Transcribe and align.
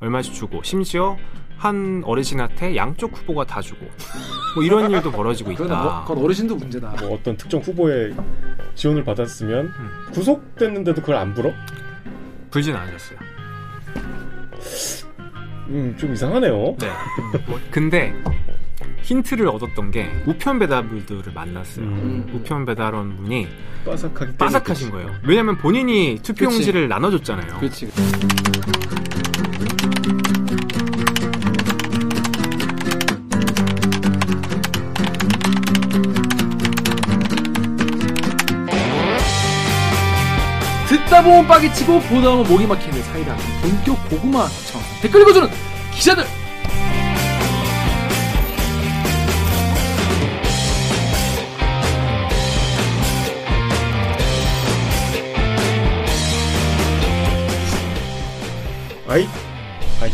얼마씩 0.00 0.34
주고 0.34 0.62
심지어 0.62 1.16
한 1.56 2.02
어르신한테 2.06 2.74
양쪽 2.74 3.16
후보가 3.16 3.44
다 3.44 3.60
주고 3.60 3.86
뭐 4.54 4.64
이런 4.64 4.90
일도 4.90 5.12
벌어지고 5.12 5.52
있다. 5.52 5.64
뭐, 5.64 6.02
그건 6.02 6.24
어르신도 6.24 6.56
문제다. 6.56 6.94
뭐 7.00 7.14
어떤 7.14 7.36
특정 7.36 7.60
후보의 7.60 8.14
지원을 8.74 9.04
받았으면 9.04 9.66
음. 9.66 9.90
구속됐는데도 10.12 11.02
그걸 11.02 11.16
안 11.16 11.34
불어? 11.34 11.52
불진 12.50 12.74
않으셨어요. 12.74 13.18
음, 15.68 15.94
좀 15.98 16.12
이상하네요. 16.12 16.76
네. 16.78 16.88
뭐, 17.46 17.60
근데 17.70 18.12
힌트를 19.02 19.46
얻었던 19.48 19.90
게 19.90 20.10
우편 20.26 20.58
배달분들을 20.58 21.32
만났어요. 21.32 21.84
음, 21.84 22.30
우편 22.32 22.64
배달원 22.64 23.16
분이 23.16 23.46
빠삭하게 23.84 24.36
빠삭하신 24.36 24.90
거예요. 24.90 25.14
왜냐면 25.24 25.58
본인이 25.58 26.18
투표용지를 26.22 26.88
나눠줬잖아요. 26.88 27.58
그렇 27.58 27.70
지. 41.20 41.20
듣다 41.20 41.22
보면 41.22 41.46
빡이 41.46 41.72
치고 41.74 42.00
보다 42.00 42.30
보면 42.30 42.48
목이 42.48 42.66
막히는 42.66 43.02
사이다. 43.02 43.36
본격 43.62 44.08
고구마 44.08 44.48
청 44.70 44.80
댓글 45.02 45.22
읽어주는 45.22 45.50
기자들. 45.92 46.24
아이, 59.08 59.26
아이, 60.00 60.10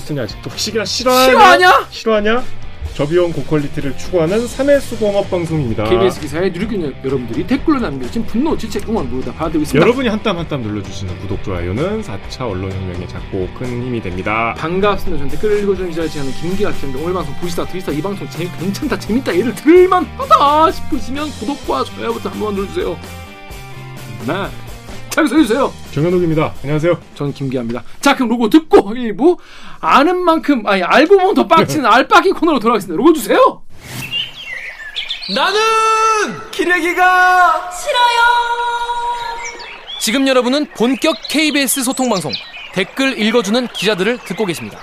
쓰냐 0.00 0.22
아직도 0.22 0.50
시기나 0.56 0.84
싫어하냐? 0.86 1.26
싫어하냐? 1.26 1.86
싫어하냐? 1.90 2.59
저비용 3.00 3.32
고퀄리티를 3.32 3.96
추구하는 3.96 4.44
3회 4.44 4.78
수 4.78 4.98
공업 4.98 5.30
방송입니다. 5.30 5.84
KBS 5.84 6.20
기사에 6.20 6.50
누리꾼 6.50 6.82
여러분들이 7.02 7.46
댓글로 7.46 7.80
남겨주신 7.80 8.26
분노, 8.26 8.54
질책, 8.58 8.86
응원 8.90 9.08
모두 9.10 9.24
다 9.24 9.32
받아들고 9.32 9.62
있습니다. 9.62 9.80
여러분이 9.82 10.08
한 10.10 10.22
땀 10.22 10.36
한 10.36 10.46
땀 10.48 10.60
눌러주시는 10.60 11.18
구독, 11.20 11.42
좋아요는 11.42 12.02
4차 12.02 12.42
언론혁명의 12.50 13.08
작고 13.08 13.48
큰 13.58 13.68
힘이 13.86 14.02
됩니다. 14.02 14.54
반갑습니다. 14.58 15.18
전 15.18 15.28
댓글을 15.30 15.62
읽어주는 15.62 15.88
기자를 15.88 16.10
지하는 16.10 16.30
김기학 16.34 16.74
기자입니다. 16.74 17.02
오늘 17.02 17.14
방송 17.14 17.34
보시다 17.36 17.64
들으시다 17.64 17.92
이 17.92 18.02
방송 18.02 18.28
재, 18.28 18.46
괜찮다 18.58 18.98
재밌다 18.98 19.34
얘를 19.34 19.54
들을만하다 19.54 20.70
싶으시면 20.70 21.30
구독과 21.30 21.84
좋아요부터 21.84 22.28
한번 22.28 22.54
눌러주세요. 22.54 22.98
네. 24.28 24.69
잘 25.10 25.26
소개해주세요. 25.26 25.72
정현욱입니다. 25.92 26.54
안녕하세요. 26.62 26.98
저는 27.14 27.32
김기아입니다. 27.32 27.82
자 28.00 28.14
그럼 28.14 28.28
로고 28.30 28.48
듣고 28.48 28.92
일부 28.94 29.36
아는 29.80 30.22
만큼 30.24 30.66
아니 30.66 30.82
알고 30.82 31.16
보면 31.18 31.34
더 31.34 31.46
빡치는 31.46 31.84
알빡이 31.84 32.30
코너로 32.32 32.58
돌아가겠습니다. 32.60 32.96
로고 32.96 33.12
주세요. 33.12 33.62
나는 35.34 36.50
기레기가 36.50 37.70
싫어요. 37.72 38.20
지금 40.00 40.26
여러분은 40.26 40.66
본격 40.76 41.16
KBS 41.28 41.82
소통 41.84 42.08
방송 42.08 42.32
댓글 42.72 43.18
읽어주는 43.20 43.66
기자들을 43.68 44.18
듣고 44.24 44.46
계십니다. 44.46 44.78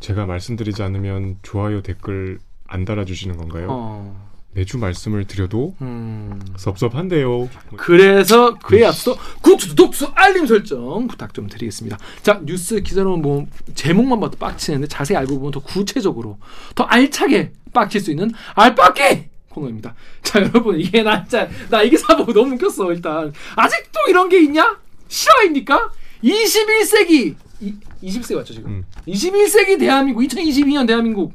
제가 0.00 0.26
말씀드리지 0.26 0.82
않으면 0.82 1.38
좋아요 1.42 1.80
댓글 1.82 2.38
안 2.68 2.84
달아주시는 2.84 3.38
건가요? 3.38 3.66
어, 3.70 4.33
매주 4.54 4.78
말씀을 4.78 5.24
드려도 5.26 5.74
음. 5.82 6.40
섭섭한데요. 6.56 7.48
그래서 7.76 8.54
그에 8.54 8.84
앞서 8.84 9.16
구독, 9.42 9.74
독수 9.74 10.06
알림 10.14 10.46
설정 10.46 11.06
부탁 11.08 11.34
좀 11.34 11.48
드리겠습니다. 11.48 11.98
자 12.22 12.40
뉴스 12.44 12.80
기사로는 12.80 13.20
뭐 13.20 13.46
제목만 13.74 14.20
봐도 14.20 14.38
빡치는데 14.38 14.86
자세히 14.86 15.16
알고 15.18 15.38
보면 15.38 15.52
더 15.52 15.60
구체적으로 15.60 16.38
더 16.74 16.84
알차게 16.84 17.52
빡칠 17.72 18.00
수 18.00 18.10
있는 18.12 18.32
알빡기 18.54 19.24
코너입니다. 19.48 19.94
자 20.22 20.40
여러분 20.40 20.78
이게 20.78 21.02
나 21.02 21.22
진짜 21.22 21.48
나 21.68 21.82
이게 21.82 21.96
사보고 21.96 22.32
너무 22.32 22.54
웃겼어 22.54 22.92
일단 22.92 23.32
아직도 23.56 24.00
이런 24.08 24.28
게 24.28 24.40
있냐? 24.42 24.78
실화입니까? 25.08 25.90
21세기 26.22 27.34
이, 27.60 27.74
21세기 28.02 28.36
맞죠 28.36 28.54
지금? 28.54 28.70
음. 28.70 28.84
21세기 29.08 29.78
대한민국 29.78 30.22
2022년 30.22 30.86
대한민국 30.86 31.34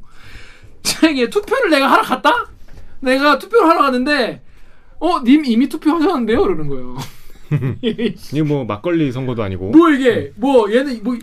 저에게 0.83 1.29
투표를 1.29 1.69
내가 1.69 1.91
하러 1.91 2.01
갔다? 2.03 2.47
내가 2.99 3.37
투표를 3.39 3.67
하러 3.67 3.81
갔는데 3.81 4.41
어, 4.99 5.21
님 5.23 5.45
이미 5.45 5.69
투표하셨는데요? 5.69 6.41
그러는 6.41 6.67
거예요. 6.67 6.97
이게 7.81 8.43
뭐 8.43 8.65
막걸리 8.65 9.11
선거도 9.11 9.43
아니고 9.43 9.71
뭐 9.71 9.89
이게 9.89 10.31
뭐 10.35 10.71
얘는 10.71 11.03
뭐 11.03 11.17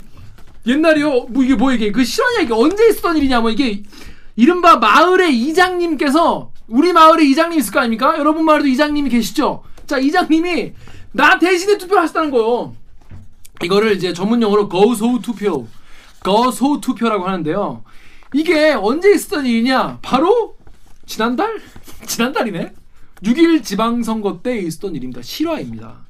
옛날이요? 0.67 1.27
뭐 1.29 1.45
이게 1.45 1.55
뭐 1.55 1.73
이게 1.73 1.93
그 1.93 2.05
실화냐 2.05 2.41
이게 2.41 2.53
언제 2.53 2.89
있었던 2.89 3.17
일이냐 3.17 3.41
뭐 3.41 3.51
이게 3.51 3.83
이른바 4.35 4.77
마을의 4.77 5.39
이장님께서 5.39 6.53
우리 6.69 6.93
마을에 6.93 7.25
이장님 7.25 7.59
있을 7.59 7.73
거 7.73 7.81
아닙니까? 7.81 8.17
여러분 8.19 8.45
마을에도 8.45 8.67
이장님이 8.67 9.11
계시죠? 9.11 9.63
자 9.87 9.99
이장님이 9.99 10.73
나 11.13 11.39
대신에 11.39 11.79
투표하셨다는 11.79 12.31
거예요. 12.31 12.75
이거를 13.63 13.93
이제 13.93 14.13
전문 14.13 14.43
용어로 14.43 14.69
거소우 14.69 15.21
투표, 15.23 15.67
거소우 16.23 16.81
투표라고 16.81 17.25
하는데요. 17.25 17.85
이게 18.35 18.73
언제 18.73 19.13
있었던 19.15 19.47
일이냐? 19.47 20.01
바로 20.03 20.56
지난달? 21.07 21.61
지난달이네? 22.07 22.73
6일 23.23 23.65
지방선거 23.65 24.41
때 24.43 24.59
있었던 24.59 24.95
일입니다. 24.95 25.23
실화입니다. 25.23 26.05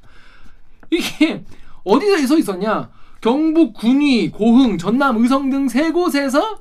이게 0.91 1.43
어디서 1.83 2.37
있었냐? 2.37 2.89
경북 3.21 3.73
군위, 3.73 4.29
고흥, 4.29 4.77
전남, 4.77 5.17
의성 5.17 5.49
등 5.49 5.67
세 5.67 5.91
곳에서 5.91 6.59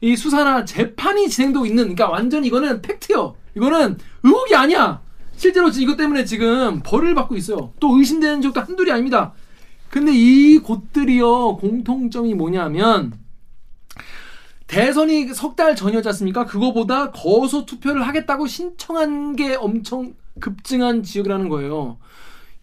이 0.00 0.14
수사나 0.14 0.64
재판이 0.64 1.28
진행되고 1.30 1.64
있는 1.64 1.84
그러니까 1.84 2.08
완전 2.08 2.44
이거는 2.44 2.82
팩트요. 2.82 3.34
이거는 3.56 3.98
의혹이 4.22 4.54
아니야. 4.54 5.00
실제로 5.36 5.68
이것 5.68 5.96
때문에 5.96 6.24
지금 6.24 6.80
벌을 6.84 7.14
받고 7.14 7.36
있어요. 7.36 7.72
또 7.80 7.96
의심되는 7.98 8.42
적도 8.42 8.60
한둘이 8.60 8.90
아닙니다. 8.92 9.32
근데 9.90 10.12
이 10.14 10.58
곳들이요 10.58 11.56
공통점이 11.56 12.34
뭐냐면 12.34 13.12
대선이 14.66 15.28
석 15.32 15.54
달 15.56 15.76
전이었지 15.76 16.08
않습니까? 16.08 16.44
그거보다 16.44 17.10
거소 17.12 17.64
투표를 17.66 18.06
하겠다고 18.06 18.46
신청한 18.46 19.36
게 19.36 19.54
엄청 19.54 20.14
급증한 20.40 21.02
지역이라는 21.02 21.48
거예요. 21.48 21.98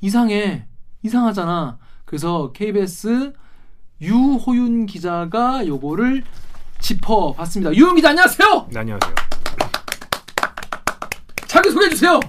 이상해. 0.01 0.65
이상하잖아. 1.01 1.79
그래서 2.05 2.51
KBS 2.53 3.33
유호윤 4.01 4.85
기자가 4.85 5.65
요거를 5.65 6.23
짚어봤습니다. 6.79 7.73
유호윤 7.73 7.95
기자 7.95 8.09
안녕하세요. 8.09 8.67
네, 8.71 8.79
안녕하세요. 8.81 9.15
자기 11.47 11.69
소개해 11.71 11.89
주세요. 11.91 12.19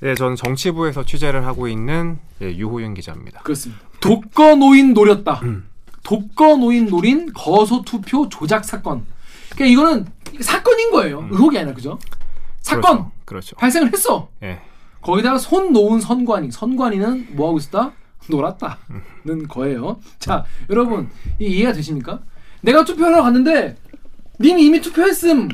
네, 0.00 0.14
저는 0.16 0.34
정치부에서 0.36 1.04
취재를 1.04 1.46
하고 1.46 1.68
있는 1.68 2.18
예, 2.42 2.54
유호윤 2.56 2.94
기자입니다. 2.94 3.40
그렇습니다. 3.42 3.80
독거노인 4.00 4.92
노렸다. 4.94 5.40
음. 5.44 5.68
독거 6.02 6.56
노인 6.56 6.86
노린 6.86 7.32
거소 7.32 7.82
투표 7.82 8.28
조작 8.28 8.64
사건. 8.64 9.04
그러니까 9.50 9.66
이거는 9.66 10.06
사건인 10.40 10.90
거예요. 10.90 11.28
의혹이 11.30 11.58
아니라 11.58 11.74
그죠? 11.74 11.98
사건 12.60 12.98
음. 12.98 13.04
그렇죠. 13.24 13.54
그렇죠. 13.54 13.56
발생을 13.56 13.92
했어. 13.92 14.28
예. 14.42 14.60
거기다가 15.00 15.38
손 15.38 15.72
놓은 15.72 16.00
선관위. 16.00 16.50
선관위는 16.50 17.28
뭐 17.36 17.48
하고 17.48 17.58
있었다? 17.58 17.92
놀았다는 18.28 19.48
거예요. 19.48 20.00
자, 20.18 20.44
여러분 20.70 21.10
이 21.40 21.46
이해가 21.46 21.72
되십니까? 21.72 22.20
내가 22.60 22.84
투표하러 22.84 23.22
갔는데 23.22 23.76
님이 24.40 24.64
이미 24.66 24.80
투표했음. 24.80 25.48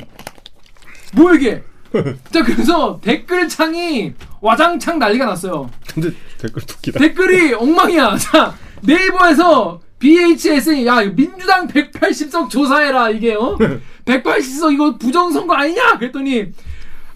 뭐 1.15 1.35
이게? 1.35 1.63
자, 2.31 2.45
그래서 2.45 3.01
댓글창이 3.03 4.13
와장창 4.41 4.99
난리가 4.99 5.25
났어요. 5.25 5.71
근데 5.95 6.11
댓글 6.39 6.63
웃기다. 6.63 6.99
댓글이 6.99 7.55
엉망이야. 7.55 8.17
자, 8.19 8.55
네이버에서 8.83 9.81
BHS 9.99 10.87
야 10.87 11.01
민주당 11.03 11.67
180석 11.67 12.49
조사해라 12.51 13.11
이게 13.11 13.35
어? 13.35 13.57
180석 14.05 14.73
이거 14.73 14.97
부정선거 14.97 15.55
아니냐? 15.55 15.99
그랬더니 15.99 16.53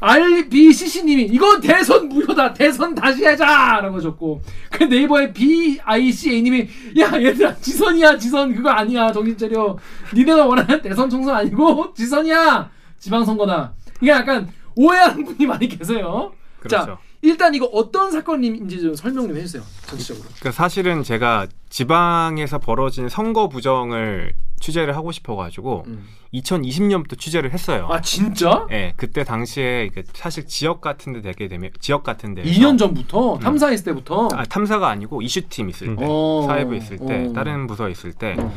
RBCC님이 0.05 1.23
이건 1.27 1.61
대선 1.61 2.09
무효다. 2.09 2.53
대선 2.55 2.93
다시 2.93 3.25
하자라고 3.25 3.97
하셨고 3.99 4.43
그 4.69 4.83
네이버에 4.83 5.33
BICA님이 5.33 6.69
야 6.99 7.12
얘들아 7.23 7.55
지선이야 7.56 8.19
지선 8.19 8.53
그거 8.53 8.69
아니야 8.71 9.12
정신 9.12 9.39
차려. 9.39 9.79
니네가 10.12 10.45
원하는 10.45 10.83
대선 10.83 11.09
총선 11.09 11.37
아니고 11.37 11.95
지선이야 11.95 12.69
지방선거다. 12.99 13.73
이게 14.01 14.11
약간 14.11 14.51
오해하는 14.75 15.25
분이 15.25 15.47
많이 15.47 15.69
계세요. 15.69 16.33
자 16.69 16.81
그렇죠. 16.85 16.99
일단 17.23 17.55
이거 17.55 17.67
어떤 17.67 18.11
사건인지 18.11 18.81
좀 18.81 18.95
설명 18.95 19.29
좀 19.29 19.37
해주세요. 19.37 19.63
전체적으로. 19.87 20.25
그러니까 20.41 20.51
사실은 20.51 21.05
제가 21.05 21.47
지방에서 21.71 22.59
벌어진 22.59 23.09
선거 23.09 23.49
부정을 23.49 24.35
취재를 24.61 24.97
하고 24.97 25.13
싶어가지고 25.13 25.85
음. 25.87 26.05
2020년부터 26.35 27.19
취재를 27.19 27.53
했어요. 27.53 27.89
아 27.91 28.01
진짜? 28.01 28.67
예, 28.71 28.95
그때 28.97 29.23
당시에 29.23 29.91
사실 30.15 30.47
지역 30.47 30.81
같은데 30.81 31.21
되게 31.21 31.47
되면 31.47 31.71
지역 31.81 32.03
같은데 32.03 32.43
2년 32.43 32.77
전부터 32.79 33.39
탐사했을 33.41 33.85
때부터. 33.87 34.29
아, 34.33 34.45
탐사가 34.45 34.89
아니고 34.89 35.23
이슈팀 35.23 35.69
있을 35.71 35.89
음. 35.91 35.97
때 35.97 36.05
어. 36.09 36.45
사회부 36.47 36.75
있을 36.75 36.99
때 36.99 37.27
어. 37.29 37.33
다른 37.33 37.67
부서 37.69 37.89
있을 37.89 38.13
때 38.13 38.37
어. 38.39 38.53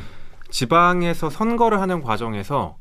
지방에서 0.50 1.30
선거를 1.30 1.82
하는 1.82 2.02
과정에서 2.02 2.78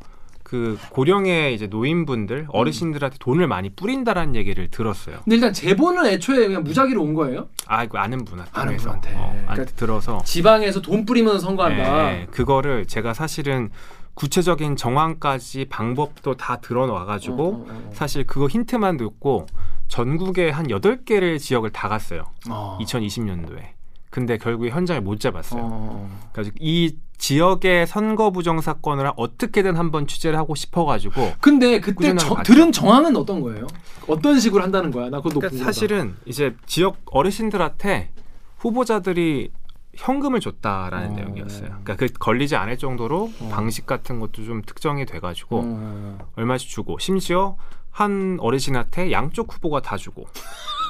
그 0.55 0.79
고령의 0.91 1.53
이제 1.53 1.67
노인분들 1.67 2.47
어르신들한테 2.49 3.17
돈을 3.19 3.49
많이 3.49 3.71
뿌린다라는 3.71 4.37
얘기를 4.37 4.69
들었어요. 4.71 5.17
근데 5.25 5.35
일단 5.35 5.53
제보는 5.53 6.07
애초에 6.07 6.47
그냥 6.47 6.63
무작위로 6.63 7.03
온 7.03 7.15
거예요. 7.15 7.49
아 7.67 7.83
이거 7.83 7.99
아는 7.99 8.25
분한테 8.25 8.53
아는 8.55 8.77
분한테. 8.77 9.15
어, 9.17 9.45
그러니까 9.49 9.65
들어서 9.75 10.23
지방에서 10.25 10.81
돈 10.81 11.05
뿌리면 11.05 11.41
선거한다. 11.41 12.13
예, 12.13 12.27
그거를 12.31 12.87
제가 12.87 13.15
사실은 13.15 13.71
구체적인 14.15 14.77
정황까지 14.77 15.65
방법도 15.65 16.37
다 16.37 16.61
들어놔가지고 16.61 17.45
어, 17.45 17.49
어, 17.49 17.67
어. 17.69 17.91
사실 17.93 18.25
그거 18.25 18.47
힌트만 18.47 18.97
듣고 18.97 19.47
전국에 19.89 20.51
한 20.51 20.69
8개를 20.69 21.41
지역을 21.41 21.71
다 21.71 21.89
갔어요. 21.89 22.27
어. 22.49 22.79
2020년도에. 22.81 23.71
근데 24.15 24.39
결국에 24.39 24.71
현장을 24.71 25.01
못 25.01 25.19
잡았어요. 25.19 25.61
어. 25.61 26.21
그래서 26.33 26.53
이 26.61 26.95
지역의 27.19 27.89
선거 27.89 28.31
부정 28.31 28.61
사건을 28.61 29.11
어떻게든 29.17 29.75
한번 29.75 30.07
취재를 30.07 30.39
하고 30.39 30.55
싶어가지고 30.55 31.33
근데 31.41 31.81
그때 31.81 32.15
저-. 32.15 32.41
들은 32.45 32.71
정황은 32.71 33.17
어떤 33.17 33.41
거예요? 33.41 33.67
어떤 34.07 34.39
식으로 34.39 34.63
한다는 34.63 34.93
거야? 34.93 35.11
나 35.11 35.17
그것도 35.17 35.41
그러니까. 35.41 35.65
사실은 35.65 36.15
이제 36.27 36.55
지역 36.65 36.99
어르신들한테 37.07 38.13
후보자들이 38.59 39.51
현금을 39.97 40.39
줬다라는 40.39 41.11
어. 41.11 41.15
내용이었어요. 41.15 41.71
그러니까 41.83 41.97
그 41.97 42.07
걸리지 42.07 42.55
않을 42.55 42.79
정도로 42.79 43.33
어. 43.41 43.49
방식 43.51 43.85
같은 43.85 44.21
것도 44.21 44.45
좀 44.45 44.63
특정이 44.63 45.07
돼가지고 45.07 45.63
어. 45.65 46.19
얼마씩 46.37 46.69
주고 46.69 47.01
심지어 47.01 47.57
한 47.95 48.39
어르신한테 48.41 49.13
양쪽 49.13 49.55
후보가 49.55 49.81
다 49.81 49.97
주고 49.97 50.27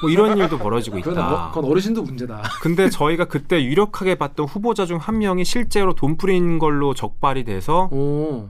뭐 0.01 0.09
이런 0.09 0.35
일도 0.39 0.57
벌어지고 0.57 0.97
그건, 0.97 1.13
있다. 1.13 1.45
어, 1.45 1.47
그건 1.51 1.65
어르신도 1.69 2.01
문제다. 2.01 2.41
근데 2.63 2.89
저희가 2.89 3.25
그때 3.25 3.63
유력하게 3.63 4.15
봤던 4.15 4.47
후보자 4.47 4.85
중 4.87 4.97
한 4.97 5.19
명이 5.19 5.45
실제로 5.45 5.93
돈 5.93 6.17
뿌린 6.17 6.57
걸로 6.57 6.93
적발이 6.95 7.43
돼서 7.43 7.89
오. 7.91 8.49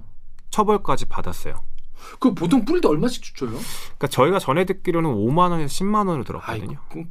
처벌까지 0.51 1.05
받았어요. 1.07 1.55
그 2.19 2.33
보통 2.33 2.63
뿌릴 2.63 2.79
때 2.81 2.87
얼마씩 2.87 3.35
줘요? 3.35 3.49
그러니까 3.51 4.07
저희가 4.07 4.39
전에 4.39 4.63
듣기로는 4.63 5.09
5만 5.09 5.49
원에서 5.51 5.67
10만 5.83 6.07
원으로 6.07 6.23
들었거든요. 6.23 6.77
그, 6.87 7.03
그, 7.03 7.09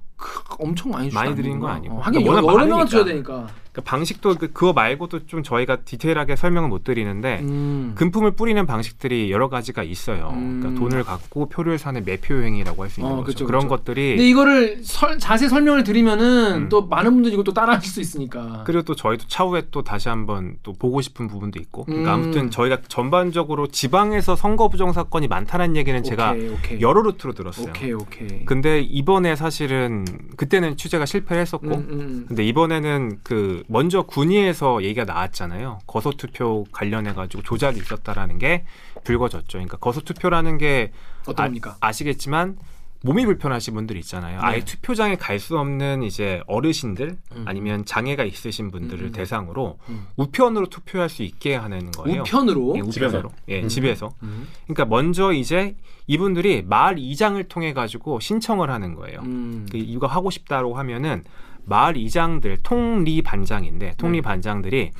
엄청 0.58 0.92
많이 0.92 1.10
많이 1.10 1.34
드리는 1.34 1.58
건. 1.58 1.70
아니고. 1.70 1.96
어, 1.96 2.00
하긴 2.00 2.22
그러니까 2.24 2.52
여러, 2.52 2.66
명한테 2.66 2.90
줘야. 2.90 3.04
되니까. 3.04 3.46
그러니까 3.72 3.90
방식도 3.90 4.36
그, 4.36 4.52
그거 4.52 4.72
말고도 4.72 5.26
좀 5.26 5.42
저희가 5.42 5.78
디테일하게 5.84 6.36
설명을 6.36 6.68
못 6.68 6.84
드리는데 6.84 7.40
음. 7.42 7.92
금품을 7.96 8.30
뿌리는 8.36 8.64
방식들이 8.66 9.32
여러 9.32 9.48
가지가 9.48 9.82
있어요. 9.82 10.30
음. 10.32 10.60
그러니까 10.60 10.80
돈을 10.80 11.02
갖고 11.02 11.48
표를 11.48 11.76
사는 11.78 12.00
매표행위라고 12.04 12.84
할 12.84 12.88
수 12.90 13.00
있는 13.00 13.12
어, 13.12 13.16
거죠. 13.16 13.26
그쵸, 13.26 13.46
그런 13.46 13.62
그쵸. 13.62 13.70
것들이 13.70 14.10
근데 14.10 14.28
이거를 14.28 14.78
설, 14.84 15.18
자세히 15.18 15.48
설명을 15.48 15.82
드리면은 15.82 16.54
음. 16.64 16.68
또 16.68 16.86
많은 16.86 17.12
분들이 17.14 17.34
이것도 17.34 17.52
따라하실 17.52 17.90
수 17.90 18.00
있으니까. 18.00 18.62
그리고 18.64 18.82
또 18.82 18.94
저희도 18.94 19.24
차후에 19.26 19.64
또 19.72 19.82
다시 19.82 20.08
한번 20.08 20.54
또 20.62 20.72
보고 20.72 21.00
싶은 21.00 21.26
부분도 21.26 21.58
있고. 21.60 21.84
그러니까 21.86 22.14
음. 22.14 22.22
아무튼 22.22 22.50
저희가 22.52 22.78
전반적으로 22.86 23.66
지방에서 23.66 24.36
선거 24.36 24.68
부정 24.68 24.92
사건이 24.92 25.26
많다는 25.26 25.74
얘기는 25.74 26.00
제가 26.04 26.30
오케이, 26.30 26.48
오케이. 26.48 26.80
여러 26.80 27.02
루트로 27.02 27.32
들었어요. 27.32 27.70
오케이 27.70 27.92
오케이. 27.92 28.44
근데 28.44 28.80
이번에 28.80 29.34
사실은 29.34 30.03
그때는 30.36 30.76
취재가 30.76 31.06
실패를 31.06 31.40
했었고 31.42 31.66
음, 31.66 31.72
음, 31.72 32.00
음. 32.00 32.24
근데 32.28 32.44
이번에는 32.44 33.20
그 33.22 33.62
먼저 33.68 34.02
군위에서 34.02 34.82
얘기가 34.82 35.04
나왔잖아요. 35.04 35.80
거소 35.86 36.12
투표 36.12 36.64
관련해 36.72 37.12
가지고 37.14 37.42
조작이 37.42 37.78
있었다라는 37.78 38.38
게 38.38 38.64
불거졌죠. 39.04 39.58
그러니까 39.58 39.76
거소 39.76 40.00
투표라는 40.02 40.58
게 40.58 40.92
어떤 41.26 41.44
아, 41.44 41.48
겁니까? 41.48 41.76
아시겠지만 41.80 42.56
몸이 43.04 43.26
불편하신 43.26 43.74
분들 43.74 43.96
있잖아요. 43.98 44.40
네. 44.40 44.46
아예 44.46 44.64
투표장에 44.64 45.16
갈 45.16 45.38
수 45.38 45.58
없는 45.58 46.02
이제 46.04 46.40
어르신들 46.46 47.16
음. 47.36 47.44
아니면 47.46 47.84
장애가 47.84 48.24
있으신 48.24 48.70
분들을 48.70 49.04
음, 49.04 49.08
음. 49.08 49.12
대상으로 49.12 49.78
음. 49.90 50.06
우편으로 50.16 50.66
투표할 50.68 51.10
수 51.10 51.22
있게 51.22 51.54
하는 51.54 51.90
거예요. 51.90 52.22
우편으로. 52.22 52.74
예, 52.76 52.82
집에서. 52.90 53.18
우편으로. 53.18 53.32
예, 53.48 53.62
음. 53.62 53.68
집에서. 53.68 54.14
음. 54.22 54.48
그러니까 54.64 54.86
먼저 54.86 55.32
이제 55.32 55.76
이분들이 56.06 56.62
마을 56.62 56.98
이장을 56.98 57.42
통해 57.44 57.74
가지고 57.74 58.20
신청을 58.20 58.70
하는 58.70 58.94
거예요. 58.94 59.20
음. 59.20 59.66
그 59.70 59.76
이거 59.76 60.06
하고 60.06 60.30
싶다고 60.30 60.78
하면은 60.78 61.24
마을 61.66 61.96
이장들 61.98 62.58
통리 62.62 63.20
반장인데 63.20 63.86
네. 63.86 63.92
통리 63.98 64.22
반장들이 64.22 64.92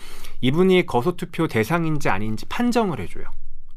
이분이 0.43 0.85
거소 0.85 1.17
투표 1.17 1.47
대상인지 1.47 2.11
아닌지 2.11 2.45
판정을 2.47 3.01
해줘요. 3.01 3.25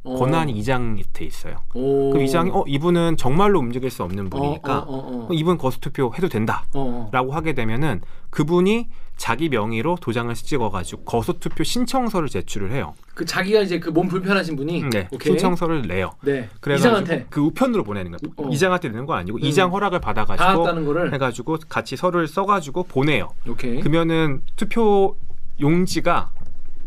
어. 0.08 0.16
권한이 0.16 0.54
이장 0.54 0.96
밑에 0.96 1.26
있어요. 1.26 1.58
오. 1.74 2.12
그 2.12 2.22
이장이 2.22 2.50
어 2.54 2.64
이분은 2.66 3.18
정말로 3.18 3.60
움직일 3.60 3.92
수 3.92 4.04
없는 4.04 4.30
분이니까 4.30 4.80
어, 4.80 4.86
어, 4.88 5.28
어, 5.30 5.34
이분 5.34 5.58
거소 5.58 5.80
투표 5.82 6.14
해도 6.16 6.30
된다라고. 6.30 7.32
하게 7.32 7.54
되면은 7.54 8.02
그분이 8.30 8.88
자기 9.18 9.50
명의로 9.50 9.98
도장을 10.00 10.34
찍어가지고 10.36 11.04
거소 11.04 11.40
투표 11.40 11.64
신청서를 11.64 12.30
제출을 12.30 12.72
해요. 12.72 12.94
그 13.16 13.26
자기가 13.26 13.62
이제 13.62 13.80
그 13.80 13.90
몸 13.92 14.08
불편하신 14.08 14.56
분이 14.56 14.90
네, 14.92 15.08
오케이. 15.12 15.34
신청서를 15.34 15.82
내요. 15.88 16.12
네. 16.22 16.48
이장한테 16.78 17.26
그 17.30 17.42
우편으로 17.42 17.84
보내는 17.84 18.12
거예요. 18.12 18.34
어. 18.38 18.50
이장한테 18.54 18.90
내는 18.90 19.06
거 19.08 19.16
아니고 19.16 19.38
음. 19.40 19.44
이장 19.44 19.74
허락을 19.74 20.00
받아가지고 20.00 21.12
해가지고 21.12 21.58
같이 21.68 21.96
서류를 21.98 22.28
써가지고 22.28 22.84
보내요. 22.84 23.30
오케이. 23.50 23.80
그러면은 23.80 24.42
투표 24.56 25.16
용지가 25.60 26.30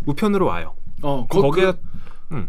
우편으로 0.07 0.47
와요. 0.47 0.75
어, 1.03 1.27
거, 1.29 1.43
거기에 1.43 1.73
그, 1.73 1.79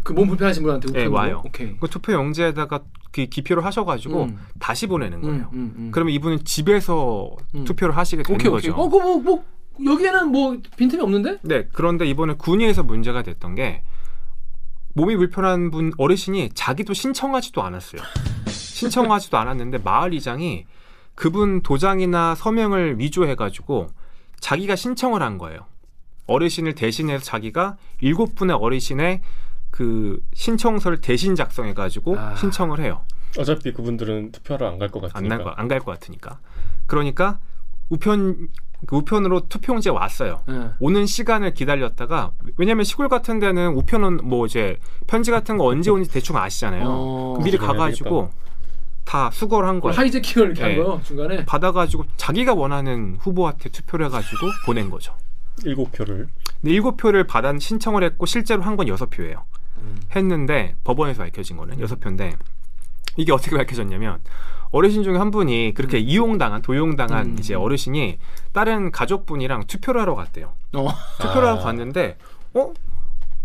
그몸 0.04 0.28
불편하신 0.28 0.62
분한테 0.62 0.88
예, 0.88 0.90
우편으로? 1.06 1.12
와요. 1.12 1.42
오케이. 1.44 1.76
그 1.78 1.88
투표 1.88 2.12
용지에다가 2.12 2.80
그 3.10 3.26
기표를 3.26 3.64
하셔가지고 3.64 4.24
음. 4.24 4.38
다시 4.58 4.86
보내는 4.86 5.20
거예요. 5.22 5.50
음, 5.52 5.58
음, 5.58 5.74
음. 5.76 5.88
그러면 5.92 6.14
이분은 6.14 6.44
집에서 6.44 7.30
음. 7.54 7.64
투표를 7.64 7.96
하시게 7.96 8.22
되는 8.22 8.36
오케이 8.40 8.48
오케이. 8.50 8.70
거죠. 8.70 8.80
어, 8.80 8.88
그 8.88 8.98
뭐 8.98 9.18
뭐 9.18 9.44
여기에는 9.84 10.28
뭐 10.30 10.56
빈틈이 10.76 11.02
없는데? 11.02 11.38
네, 11.42 11.66
그런데 11.72 12.06
이번에 12.06 12.34
군위에서 12.34 12.82
문제가 12.82 13.22
됐던 13.22 13.54
게 13.54 13.82
몸이 14.94 15.16
불편한 15.16 15.70
분 15.70 15.92
어르신이 15.96 16.50
자기도 16.54 16.92
신청하지도 16.92 17.62
않았어요. 17.62 18.02
신청하지도 18.46 19.38
않았는데 19.38 19.78
마을 19.78 20.12
이장이 20.14 20.66
그분 21.14 21.62
도장이나 21.62 22.34
서명을 22.34 22.98
위조해가지고 22.98 23.88
자기가 24.40 24.76
신청을 24.76 25.22
한 25.22 25.38
거예요. 25.38 25.60
어르신을 26.26 26.74
대신해서 26.74 27.24
자기가 27.24 27.76
일곱 28.00 28.34
분의 28.34 28.56
어르신의 28.56 29.20
그 29.72 30.22
신청서를 30.34 31.00
대신 31.00 31.34
작성해 31.34 31.72
가지고 31.74 32.16
아. 32.18 32.36
신청을 32.36 32.78
해요. 32.80 33.00
어차피 33.38 33.72
그분들은 33.72 34.30
투표하러 34.30 34.68
안 34.68 34.78
갈 34.78 34.90
것 34.90 35.00
같으니까. 35.10 35.54
안갈 35.56 35.80
것 35.80 35.86
같으니까. 35.92 36.38
그러니까 36.86 37.38
우편 37.88 38.48
그 38.86 38.96
우편으로 38.96 39.48
투표용지에 39.48 39.90
왔어요. 39.92 40.42
예. 40.50 40.70
오는 40.80 41.06
시간을 41.06 41.54
기다렸다가 41.54 42.32
왜냐면 42.58 42.84
시골 42.84 43.08
같은 43.08 43.38
데는 43.38 43.68
우편은 43.74 44.18
뭐 44.28 44.44
이제 44.44 44.78
편지 45.06 45.30
같은 45.30 45.56
거 45.56 45.64
언제 45.64 45.90
오는지 45.90 46.10
대충 46.10 46.36
아시잖아요. 46.36 46.84
어. 46.86 47.38
미리 47.42 47.56
가가지고 47.56 48.30
다 49.04 49.30
수거를 49.30 49.68
한 49.68 49.80
거예요. 49.80 49.96
하이제킹을 49.96 50.48
이렇게 50.48 50.62
네. 50.62 50.74
한 50.76 50.84
거요 50.84 51.00
중간에. 51.02 51.44
받아가지고 51.46 52.04
자기가 52.18 52.52
원하는 52.54 53.16
후보한테 53.20 53.70
투표를 53.70 54.06
해가지고 54.06 54.46
보낸 54.66 54.90
거죠. 54.90 55.16
일곱 55.64 55.92
표를. 55.92 56.28
근데 56.60 56.74
일곱 56.74 56.96
표를 56.98 57.26
받아 57.26 57.56
신청을 57.58 58.02
했고 58.04 58.26
실제로 58.26 58.62
한 58.62 58.76
건 58.76 58.88
여섯 58.88 59.08
표예요. 59.10 59.44
음. 59.82 60.00
했는데 60.14 60.74
법원에서 60.84 61.22
밝혀진 61.22 61.56
거는 61.56 61.80
여섯 61.80 62.00
표인데 62.00 62.36
이게 63.16 63.32
어떻게 63.32 63.56
밝혀졌냐면 63.56 64.20
어르신 64.70 65.02
중에 65.02 65.16
한 65.16 65.30
분이 65.30 65.74
그렇게 65.74 65.98
이용당한 65.98 66.62
도용당한 66.62 67.26
음. 67.26 67.36
이제 67.38 67.54
어르신이 67.54 68.18
다른 68.52 68.90
가족분이랑 68.90 69.66
투표를 69.66 70.00
하러 70.00 70.14
갔대요. 70.14 70.54
어. 70.74 70.88
투표를 71.20 71.48
하러 71.48 71.60
아. 71.60 71.62
갔는데 71.62 72.16
어 72.54 72.72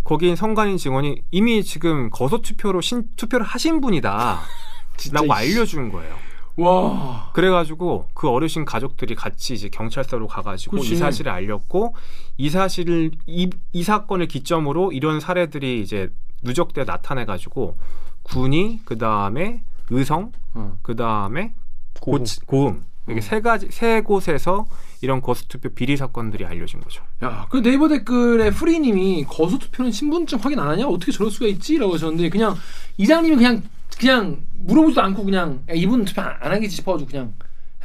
거긴 0.04 0.38
성관인 0.38 0.78
직원이 0.78 1.22
이미 1.32 1.64
지금 1.64 2.10
거소 2.10 2.42
투표로 2.42 2.80
신, 2.80 3.04
투표를 3.18 3.46
하신 3.46 3.82
분이다 3.82 4.10
라고 4.10 4.42
진짜 4.96 5.20
이씨. 5.22 5.32
알려준 5.32 5.92
거예요. 5.92 6.16
와. 6.56 7.30
그래가지고 7.34 8.08
그 8.14 8.30
어르신 8.30 8.64
가족들이 8.66 9.16
같이 9.16 9.54
이제 9.54 9.70
경찰서로 9.70 10.28
가가지고 10.28 10.78
그치. 10.78 10.94
이 10.94 10.96
사실을 10.96 11.32
알렸고 11.32 11.94
이 12.38 12.50
사실을 12.50 13.12
이, 13.28 13.50
이 13.74 13.84
사건을 13.84 14.28
기점으로 14.28 14.94
이런 14.94 15.20
사례들이 15.20 15.82
이제 15.82 16.10
누적돼 16.44 16.84
나타내가지고 16.84 17.76
군이 18.24 18.82
그 18.86 18.98
다음에 18.98 19.64
의성 19.90 20.32
어. 20.54 20.78
그 20.82 20.96
다음에 20.96 21.54
고흥. 22.02 22.26
고흥 22.46 22.84
이렇게 23.08 23.20
어. 23.20 23.24
세 23.24 23.42
가지 23.42 23.68
세 23.72 24.02
곳에서 24.02 24.66
이런 25.02 25.22
거수투표 25.22 25.70
비리 25.70 25.96
사건들이 25.96 26.46
알려진 26.46 26.82
거죠. 26.82 27.04
야, 27.24 27.46
그 27.50 27.62
네이버 27.62 27.88
댓글에 27.88 28.50
프리님이 28.52 29.26
거수 29.26 29.60
투표는 29.60 29.92
신분증 29.92 30.40
확인 30.40 30.60
안 30.60 30.70
하냐? 30.70 30.88
어떻게 30.88 31.12
저럴 31.12 31.32
수가 31.32 31.46
있지?라고 31.48 31.94
하셨는데 31.94 32.30
그냥 32.30 32.56
이장님이 32.98 33.36
그냥 33.36 33.64
그냥 33.98 34.46
물어보지도 34.56 35.02
않고 35.02 35.24
그냥 35.24 35.64
야, 35.70 35.74
이분 35.74 36.04
투표 36.06 36.22
안, 36.22 36.36
안 36.42 36.52
하겠지 36.52 36.76
싶어가지고 36.78 37.10
그냥 37.10 37.34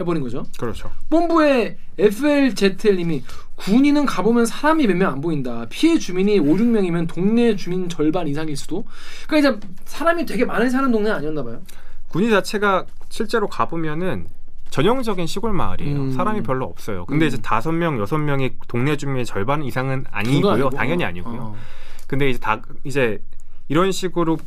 해버린 0.01 0.23
거죠. 0.23 0.45
그렇죠. 0.59 0.91
본부의 1.11 1.77
FLZL님이 1.99 3.23
군인은 3.65 4.07
가보면 4.07 4.47
사람이 4.47 4.87
몇 4.87 4.97
명 4.97 5.13
안 5.13 5.21
보인다. 5.21 5.67
피해 5.71 5.99
주민이 5.99 6.39
5, 6.41 6.45
6명이면 6.45 7.09
동네 7.09 7.55
주민 7.57 7.89
절반 7.89 8.27
이상일 8.29 8.57
수도. 8.57 8.85
그러니까 9.29 9.51
이제 9.51 9.61
사람이 9.85 10.27
되게 10.27 10.45
많이 10.45 10.69
사는 10.71 10.91
동네 10.91 11.11
아니었나 11.11 11.43
봐요. 11.43 11.61
군이 12.09 12.31
자체가 12.31 12.87
실제로 13.09 13.47
가보면은 13.47 14.27
전형적인 14.71 15.27
시골 15.27 15.53
마을이에요. 15.53 15.97
음. 15.97 16.13
사람이 16.13 16.43
별로 16.43 16.65
없어요. 16.65 17.05
근데 17.07 17.27
음. 17.27 17.29
이제 17.29 17.37
다섯 17.43 17.73
명, 17.73 17.99
여섯 18.01 18.17
명이 18.19 18.53
동네 18.69 18.97
주민의 18.97 19.27
절반 19.27 19.63
이상은 19.63 20.05
아니고요. 20.11 20.53
아니고. 20.53 20.71
당연히 20.71 21.05
아니고요. 21.05 21.41
어. 21.41 21.57
근데 22.07 22.31
이제 22.31 22.39
다 22.39 22.61
이제 22.85 23.23
이런 23.69 23.93
식으로 23.93 24.39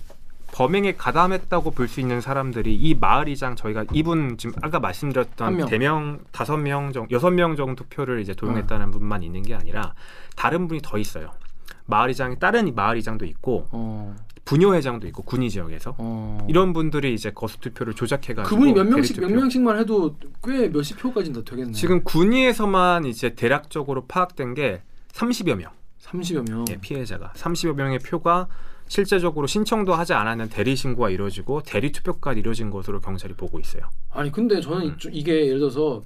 범행에 0.56 0.94
가담했다고 0.96 1.72
볼 1.72 1.86
수 1.90 2.00
있는 2.00 2.22
사람들이 2.22 2.74
이 2.76 2.96
마을이장 2.96 3.56
저희가 3.58 3.84
이분 3.92 4.38
지금 4.38 4.56
아까 4.62 4.78
한 4.78 4.82
말씀드렸던 4.84 5.58
명. 5.58 5.68
대명 5.68 6.20
다섯 6.32 6.56
명 6.58 6.94
정도 6.94 7.14
여섯 7.14 7.30
명 7.32 7.56
정도 7.58 7.84
표를 7.90 8.22
이제 8.22 8.32
어. 8.32 8.36
도용했다는 8.36 8.92
분만 8.92 9.22
있는 9.22 9.42
게 9.44 9.54
아니라 9.54 9.94
다른 10.38 10.68
분이 10.70 10.80
더 10.82 10.98
있어요. 10.98 11.32
마을이장이 11.88 12.40
다른 12.40 12.74
마을이장도 12.74 13.26
있고 13.26 13.68
어. 13.72 14.16
부녀회장도 14.46 15.08
있고 15.08 15.24
군위 15.24 15.50
지역에서 15.50 15.96
어. 15.98 16.46
이런 16.50 16.72
분들이 16.72 17.14
이제 17.14 17.32
거수 17.32 17.60
투표를 17.60 17.94
조작해가지고 17.94 18.56
그분이 18.56 18.74
몇 18.74 18.86
명씩 18.88 19.20
몇. 19.20 19.30
명씩만 19.32 19.78
해도 19.80 20.16
꽤 20.44 20.70
몇십 20.70 20.98
표까지는 21.00 21.44
더 21.44 21.52
되겠네. 21.52 21.74
지금 21.74 22.02
군위에서만 22.06 23.04
이제 23.06 23.36
대략적으로 23.36 24.06
파악된 24.08 24.54
게 24.54 24.82
30여 25.12 25.56
명 25.56 25.72
30여 26.02 26.50
명. 26.50 26.64
예, 26.70 26.78
피해자가 26.78 27.34
30여 27.36 27.74
명의 27.76 28.00
표가 28.00 28.48
실제적으로 28.88 29.48
신청도 29.48 29.94
하지 29.94 30.14
않았는 30.14 30.50
대리 30.50 30.76
신고가 30.76 31.10
이루어지고 31.10 31.64
대리 31.64 31.92
투표까지 31.92 32.40
이루어진 32.40 32.70
것으로 32.70 33.02
경찰이 33.02 33.34
보고 33.34 33.60
있어요. 33.60 33.84
아니 34.12 34.32
근데 34.32 34.62
저는 34.62 34.88
음. 34.90 34.98
이- 35.06 35.18
이게 35.20 35.48
예를 35.48 35.60
들어서 35.60 36.04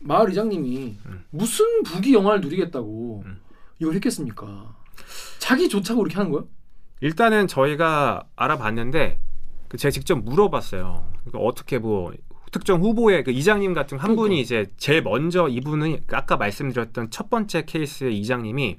마을 0.00 0.30
이장님이 0.32 0.96
음. 1.06 1.24
무슨 1.30 1.82
부귀 1.84 2.12
영화를 2.12 2.40
누리겠다고 2.40 3.22
음. 3.24 3.40
이걸 3.78 3.94
했겠습니까? 3.94 4.74
자기 5.38 5.68
좋다고 5.68 6.00
그렇게 6.02 6.16
하는 6.16 6.30
거예요? 6.32 6.46
일단은 7.00 7.46
저희가 7.48 8.24
알아봤는데 8.36 9.18
그 9.68 9.76
제가 9.76 9.90
직접 9.90 10.16
물어봤어요. 10.18 11.04
그러니까 11.24 11.38
어떻게 11.38 11.78
뭐 11.78 12.12
특정 12.50 12.82
후보의 12.82 13.24
그 13.24 13.30
이장님 13.30 13.72
같은 13.74 13.96
한 13.98 14.08
그러니까. 14.14 14.22
분이 14.22 14.40
이제 14.40 14.66
제일 14.76 15.02
먼저 15.02 15.48
이분은 15.48 16.02
그 16.06 16.16
아까 16.16 16.36
말씀드렸던 16.36 17.10
첫 17.10 17.30
번째 17.30 17.64
케이스의 17.64 18.18
이장님이 18.18 18.76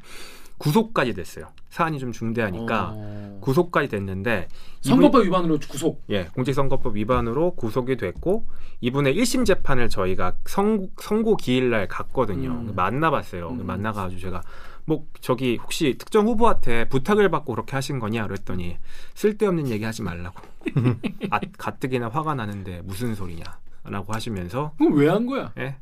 구속까지 0.60 1.14
됐어요. 1.14 1.48
사안이 1.74 1.98
좀 1.98 2.12
중대하니까 2.12 2.92
어. 2.96 3.38
구속까지 3.42 3.88
됐는데 3.90 4.48
선거법 4.82 5.26
위반으로 5.26 5.58
구속. 5.68 6.04
예, 6.12 6.26
공직선거법 6.26 6.96
위반으로 6.96 7.56
구속이 7.56 7.98
됐고 7.98 8.46
이분의 8.82 9.16
1심 9.18 9.44
재판을 9.44 9.90
저희가 9.90 10.34
선, 10.46 10.88
선고 11.02 11.36
기일 11.36 11.72
날 11.72 11.88
갔거든요. 11.88 12.52
음. 12.52 12.74
만나봤어요. 12.76 13.50
음. 13.50 13.66
만나가지고 13.66 14.22
제가 14.22 14.44
뭐 14.86 15.08
저기 15.20 15.58
혹시 15.58 15.96
특정 15.98 16.28
후보한테 16.28 16.88
부탁을 16.90 17.30
받고 17.32 17.54
그렇게 17.56 17.76
하신 17.76 17.98
거냐 18.00 18.28
그랬더니 18.28 18.78
쓸데없는 19.16 19.70
얘기 19.70 19.84
하지 19.84 20.04
말라고. 20.04 20.40
아, 21.32 21.40
가뜩이나 21.58 22.10
화가 22.10 22.36
나는데 22.36 22.82
무슨 22.84 23.16
소리냐라고 23.16 24.14
하시면서 24.14 24.74
그럼 24.78 24.94
왜 24.94 25.08
한 25.10 25.26
거야? 25.26 25.52
예. 25.58 25.76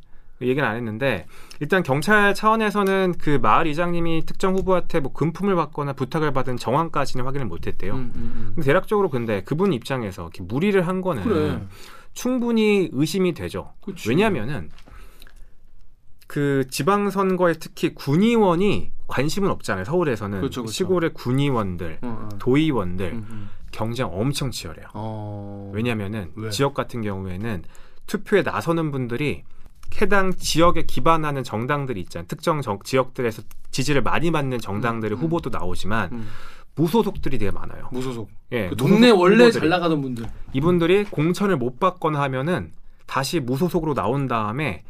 얘기는 0.47 0.67
안 0.67 0.75
했는데 0.75 1.25
일단 1.59 1.83
경찰 1.83 2.33
차원에서는 2.33 3.15
그 3.19 3.39
마을 3.41 3.67
이장님이 3.67 4.25
특정 4.25 4.55
후보한테 4.55 4.99
뭐 4.99 5.13
금품을 5.13 5.55
받거나 5.55 5.93
부탁을 5.93 6.33
받은 6.33 6.57
정황까지는 6.57 7.25
확인을 7.25 7.45
못했대요. 7.47 7.93
음, 7.93 8.11
음, 8.15 8.51
근데 8.55 8.65
대략적으로 8.67 9.09
근데 9.09 9.43
그분 9.43 9.73
입장에서 9.73 10.23
이렇게 10.23 10.43
무리를 10.43 10.87
한 10.87 10.97
음. 10.97 11.01
거는 11.01 11.23
그래. 11.23 11.61
충분히 12.13 12.89
의심이 12.91 13.33
되죠. 13.33 13.73
그치. 13.81 14.09
왜냐하면은 14.09 14.69
그 16.27 16.65
지방선거에 16.69 17.53
특히 17.59 17.93
군의원이 17.93 18.91
관심은 19.07 19.49
없잖아요. 19.51 19.83
서울에서는 19.83 20.39
그렇죠, 20.39 20.61
그렇죠. 20.61 20.71
시골의 20.71 21.13
군의원들, 21.13 21.99
어, 22.01 22.29
어. 22.31 22.37
도의원들 22.39 23.11
음, 23.11 23.27
음. 23.29 23.49
경쟁 23.71 24.07
엄청 24.07 24.51
치열해요. 24.51 24.87
어. 24.93 25.71
왜냐하면은 25.73 26.31
왜? 26.35 26.49
지역 26.49 26.73
같은 26.73 27.01
경우에는 27.01 27.63
투표에 28.07 28.43
나서는 28.43 28.91
분들이 28.91 29.43
해당 29.99 30.33
지역에 30.35 30.83
기반하는 30.83 31.43
정당들이 31.43 31.99
있잖아요. 32.01 32.27
특정 32.27 32.61
정- 32.61 32.79
지역들에서 32.83 33.41
지지를 33.71 34.01
많이 34.01 34.31
받는 34.31 34.59
정당들의 34.59 35.17
음, 35.17 35.19
음. 35.19 35.21
후보도 35.23 35.49
나오지만 35.49 36.09
음. 36.11 36.27
무소속들이 36.75 37.37
되게 37.37 37.51
많아요. 37.51 37.89
무소속. 37.91 38.29
예, 38.51 38.69
그 38.69 38.75
무소속 38.75 38.87
동네 38.89 39.09
원래 39.09 39.35
후보들이. 39.43 39.59
잘 39.59 39.69
나가던 39.69 40.01
분들. 40.01 40.25
이분들이 40.53 41.03
공천을 41.05 41.57
못 41.57 41.79
받거나 41.79 42.21
하면은 42.21 42.71
다시 43.05 43.39
무소속으로 43.39 43.93
나온 43.93 44.27
다음에 44.27 44.83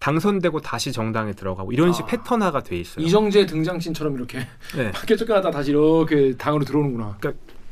당선되고 0.00 0.60
다시 0.62 0.92
정당에 0.92 1.32
들어가고 1.32 1.72
이런 1.72 1.92
식 1.92 2.02
아. 2.04 2.06
패턴화가 2.06 2.62
돼 2.62 2.76
있어요. 2.78 3.04
이정재 3.04 3.46
등장신처럼 3.46 4.14
이렇게 4.16 4.38
네. 4.76 4.90
밖에 4.92 5.14
쫓겨나다 5.14 5.50
다시 5.50 5.70
이렇게 5.70 6.36
당으로 6.36 6.64
들어오는구나. 6.64 7.18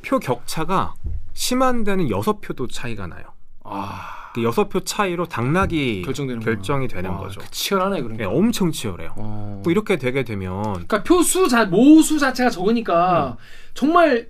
표 0.03 0.19
격차가 0.19 0.95
심한 1.33 1.85
데는 1.85 2.11
여섯 2.11 2.41
표도 2.41 2.67
차이가 2.69 3.07
나요. 3.07 3.25
아. 3.65 4.18
그 4.35 4.43
여섯 4.43 4.69
표 4.69 4.81
차이로 4.81 5.27
당락이 5.27 6.03
결정되는 6.03 6.43
결정이 6.43 6.89
되는 6.89 7.11
아, 7.11 7.17
거죠. 7.17 7.41
그 7.41 7.51
치열하네 7.51 8.03
그러니까. 8.03 8.25
예, 8.25 8.27
엄청 8.27 8.71
치열해요. 8.71 9.15
어. 9.17 9.61
뭐 9.65 9.71
이렇게 9.71 9.97
되게 9.97 10.25
되면 10.25 10.63
그러니까 10.63 11.03
표수 11.03 11.49
자 11.49 11.65
모수 11.65 12.19
자체가 12.19 12.51
적으니까 12.51 13.37
정말 13.75 14.29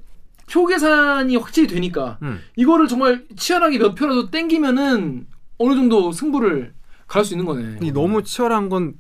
표 0.50 0.66
계산이 0.66 1.36
확실히 1.36 1.68
되니까 1.68 2.18
음, 2.22 2.40
이거를 2.56 2.88
정말 2.88 3.24
치열하게 3.36 3.78
몇 3.78 3.94
표라도 3.94 4.30
땡기면은 4.30 5.26
어느 5.58 5.74
정도 5.74 6.12
승부를 6.12 6.72
갈 7.06 7.24
수 7.24 7.34
있는 7.34 7.46
거네. 7.46 7.78
이 7.82 7.90
너무 7.90 8.22
치열한 8.22 8.68
건 8.68 8.94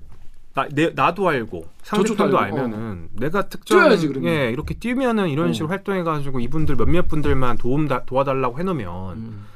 나, 0.54 0.66
내, 0.72 0.90
나도 0.90 1.28
알고 1.28 1.68
상대편도 1.82 2.36
알고, 2.36 2.58
알면은 2.58 3.08
내가 3.12 3.48
특정 3.48 3.78
뛰어야지, 3.78 4.08
그러면. 4.08 4.32
예, 4.32 4.50
이렇게 4.50 4.74
뛰면은 4.74 5.28
이런 5.28 5.50
어. 5.50 5.52
식으로 5.52 5.68
활동해가지고 5.70 6.40
이분들 6.40 6.74
몇몇 6.76 7.06
분들만 7.06 7.58
도움 7.58 7.86
다, 7.86 8.02
도와달라고 8.04 8.58
해놓으면 8.58 9.16
음. 9.16 9.46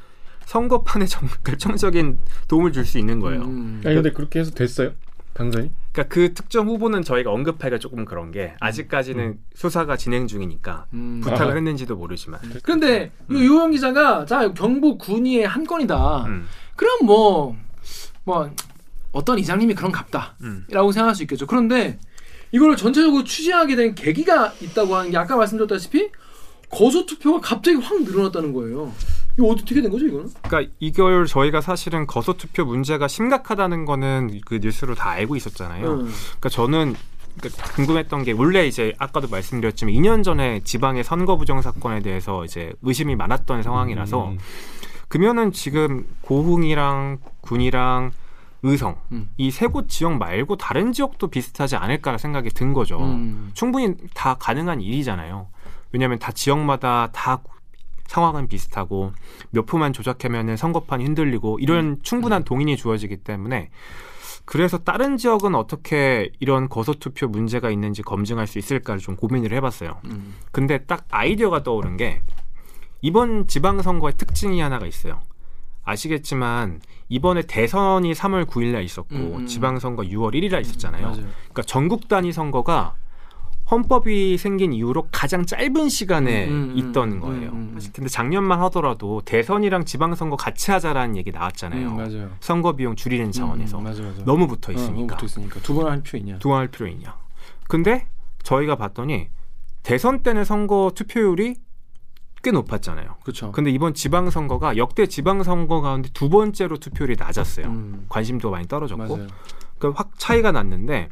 선거판에 0.53 1.07
정, 1.07 1.29
결정적인 1.45 2.19
도움을 2.49 2.73
줄 2.73 2.85
수 2.85 2.99
있는 2.99 3.21
거예요. 3.21 3.43
음. 3.43 3.81
아니 3.87 3.95
근데 3.95 4.13
그렇게 4.13 4.41
해서 4.41 4.51
됐어요? 4.51 4.93
당선이? 5.33 5.71
그러니까 5.93 6.15
그 6.15 6.35
특정 6.35 6.69
후보는 6.69 7.03
저희가 7.03 7.31
언급하기가 7.31 7.79
조금 7.79 8.05
그런 8.05 8.33
게 8.33 8.53
아직까지는 8.61 9.39
수사가 9.55 9.97
진행 9.97 10.27
중이니까 10.27 10.87
음. 10.93 11.21
부탁을 11.23 11.53
아. 11.53 11.55
했는지도 11.55 11.97
모르지만. 11.97 12.41
근데 12.63 13.13
이 13.31 13.35
유영 13.35 13.71
기자가 13.71 14.27
자 14.27 14.53
경북 14.53 14.99
군위의 14.99 15.47
한 15.47 15.65
건이다. 15.65 16.25
음, 16.27 16.47
그럼 16.77 17.07
뭐뭐 17.07 18.51
어떤 19.13 19.39
이장님이 19.39 19.75
그런 19.75 19.91
갑다라고 19.91 20.35
음. 20.43 20.67
생각할 20.69 21.15
수 21.15 21.23
있겠죠. 21.23 21.47
그런데 21.47 21.99
이걸 22.51 22.77
전체적으로 22.77 23.25
취재하게 23.25 23.77
된 23.77 23.95
계기가 23.95 24.53
있다고 24.61 24.97
하는 24.97 25.11
게 25.11 25.17
아까 25.17 25.35
말씀드렸다시피 25.37 26.11
거소 26.69 27.07
투표가 27.07 27.41
갑자기 27.41 27.79
확 27.79 28.03
늘어났다는 28.03 28.53
거예요. 28.53 28.93
이거 29.39 29.49
어떻게 29.49 29.81
된 29.81 29.91
거죠, 29.91 30.07
이거는? 30.07 30.31
그러니까 30.43 30.73
이걸 30.79 31.27
저희가 31.27 31.61
사실은 31.61 32.07
거소 32.07 32.35
투표 32.35 32.65
문제가 32.65 33.09
심각하다는 33.09 33.85
거는 33.85 34.41
그 34.45 34.59
뉴스로 34.63 34.95
다 34.95 35.11
알고 35.11 35.37
있었잖아요. 35.37 35.91
음. 35.93 36.13
그러니까 36.39 36.49
저는 36.49 36.95
그러니까 37.39 37.65
궁금했던 37.75 38.25
게 38.25 38.33
원래 38.33 38.67
이제 38.67 38.93
아까도 38.99 39.29
말씀드렸지만 39.29 39.95
2년 39.95 40.23
전에 40.23 40.61
지방의 40.65 41.03
선거 41.05 41.37
부정 41.37 41.63
사건에 41.63 42.01
대해서 42.01 42.45
이제 42.45 42.73
의심이 42.83 43.17
많았던 43.17 43.63
상황이라서 43.63 44.29
음. 44.29 44.39
그러면은 45.09 45.53
지금 45.53 46.07
고흥이랑 46.23 47.19
군이랑 47.41 48.13
의성 48.63 48.97
음. 49.13 49.29
이세 49.37 49.67
곳 49.67 49.89
지역 49.89 50.17
말고 50.19 50.57
다른 50.57 50.93
지역도 50.93 51.29
비슷하지 51.29 51.77
않을까 51.77 52.17
생각이 52.19 52.51
든 52.51 52.73
거죠. 52.73 53.01
음. 53.01 53.51
충분히 53.55 53.95
다 54.15 54.35
가능한 54.39 54.81
일이잖아요. 54.81 55.49
왜냐하면 55.91 56.19
다 56.19 56.33
지역마다 56.33 57.11
다 57.13 57.43
상황은 58.13 58.47
비슷하고 58.47 59.13
몇 59.51 59.65
표만 59.65 59.95
조작하면은 59.95 60.59
선거판이 60.59 61.03
흔들리고 61.05 61.59
이런 61.61 61.99
충분한 62.03 62.45
동인이 62.45 62.77
주어지기 62.77 63.19
때문에 63.19 63.71
그래서 64.45 64.77
다른 64.77 65.17
지역은 65.17 65.55
어떻게 65.55 66.31
이런 66.39 66.69
거소투표 66.69 67.29
문제가 67.29 67.71
있는지 67.71 68.03
검증할 68.03 68.47
수 68.47 68.59
있을까를 68.59 69.01
좀 69.01 69.17
고민을 69.17 69.53
해봤어요. 69.55 70.01
음. 70.05 70.35
근데 70.51 70.85
딱 70.85 71.07
아이디어가 71.11 71.63
떠오른 71.63 71.97
게 71.97 72.21
이번 73.01 73.47
지방선거의 73.47 74.15
특징이 74.19 74.61
하나가 74.61 74.87
있어요. 74.87 75.23
아시겠지만 75.85 76.81
이번에 77.09 77.43
대선이 77.43 78.13
3월 78.13 78.45
9일 78.47 78.73
날 78.73 78.83
있었고 78.83 79.15
음, 79.15 79.35
음. 79.37 79.47
지방선거 79.47 80.03
6월 80.03 80.35
1일 80.35 80.51
날 80.51 80.61
있었잖아요. 80.61 81.03
맞아요. 81.03 81.23
그러니까 81.23 81.63
전국 81.63 82.09
단위 82.09 82.31
선거가 82.31 82.95
헌법이 83.73 84.37
생긴 84.37 84.75
이후로 84.75 85.09
가장 85.11 85.47
짧은 85.47 85.89
시간에 85.89 86.47
음, 86.47 86.73
음, 86.75 86.79
있던 86.79 87.13
음, 87.13 87.21
거예요. 87.21 87.51
음, 87.53 87.75
음. 87.75 87.81
근데 87.95 88.09
작년만 88.11 88.61
하더라도 88.65 89.23
대선이랑 89.25 89.87
지방선거 89.87 90.37
같이 90.37 90.71
하자라는 90.71 91.17
얘기 91.17 91.31
나왔잖아요. 91.33 91.89
음, 91.89 91.97
맞아요. 91.97 92.31
선거 92.41 92.77
비용 92.77 92.95
줄이는 92.95 93.33
차원에서 93.33 93.79
음, 93.79 93.85
맞아, 93.85 94.03
맞아. 94.03 94.23
너무 94.25 94.47
붙어 94.47 94.73
어, 94.73 94.77
너무 94.77 94.85
있으니까 94.85 95.17
붙어 95.17 95.25
있으니까 95.27 95.61
두 95.61 95.75
번 95.75 95.89
할 95.89 96.03
필요 96.03 96.19
있냐? 96.19 96.39
두할 96.39 96.69
필요 96.69 96.87
있냐. 96.89 97.17
근데 97.67 98.07
저희가 98.43 98.77
봤더니 98.77 99.29
대선 99.83 100.23
때는 100.23 100.45
선거 100.45 100.93
투표율이 100.95 101.55
꽤 102.43 102.51
높았잖아요. 102.51 103.17
그렇죠. 103.23 103.53
근데 103.53 103.71
이번 103.71 103.95
지방선거가 103.95 104.77
역대 104.77 105.07
지방선거 105.07 105.81
가운데 105.81 106.11
두 106.13 106.29
번째로 106.29 106.77
투표율이 106.77 107.17
낮았어요. 107.19 107.67
음, 107.69 108.05
관심도 108.11 108.51
많이 108.51 108.69
떨어졌고 108.69 109.17
맞아요. 109.17 109.29
그확 109.79 110.11
차이가 110.19 110.53
났는데 110.53 111.09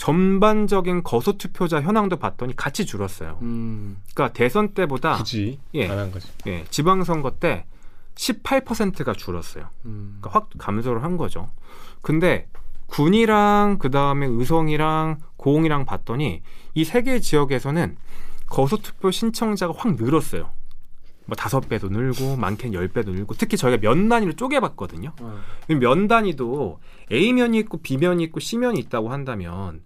전반적인 0.00 1.02
거소 1.02 1.36
투표자 1.36 1.82
현황도 1.82 2.16
봤더니 2.16 2.56
같이 2.56 2.86
줄었어요. 2.86 3.38
음, 3.42 3.98
그러니까 4.14 4.32
대선 4.32 4.72
때보다 4.72 5.16
굳이 5.18 5.58
예. 5.74 5.88
안한 5.90 6.10
거지. 6.10 6.26
예, 6.46 6.64
지방선거 6.70 7.32
때 7.32 7.66
18%가 8.14 9.12
줄었어요. 9.12 9.68
음. 9.84 10.16
그러니까 10.20 10.30
확 10.40 10.48
감소를 10.56 11.04
한 11.04 11.18
거죠. 11.18 11.50
근데 12.00 12.48
군이랑 12.86 13.76
그 13.78 13.90
다음에 13.90 14.26
의성이랑 14.26 15.18
고흥이랑 15.36 15.84
봤더니 15.84 16.42
이 16.74 16.82
세 16.84 17.02
개 17.02 17.20
지역에서는 17.20 17.96
거소 18.46 18.78
투표 18.78 19.10
신청자가 19.10 19.74
확 19.76 19.96
늘었어요. 19.96 20.50
뭐 21.26 21.36
다섯 21.36 21.60
배도 21.68 21.90
늘고 21.90 22.36
많게는 22.36 22.72
열 22.74 22.88
배도 22.88 23.12
늘고 23.12 23.34
특히 23.34 23.56
저희가 23.58 23.80
면 23.80 24.08
단위로 24.08 24.32
쪼개봤거든요. 24.32 25.12
어. 25.20 25.38
면 25.68 26.08
단위도 26.08 26.80
A면이 27.12 27.58
있고 27.60 27.78
B면이 27.78 28.22
있고 28.24 28.40
C면이 28.40 28.78
있다고 28.80 29.10
한다면 29.10 29.82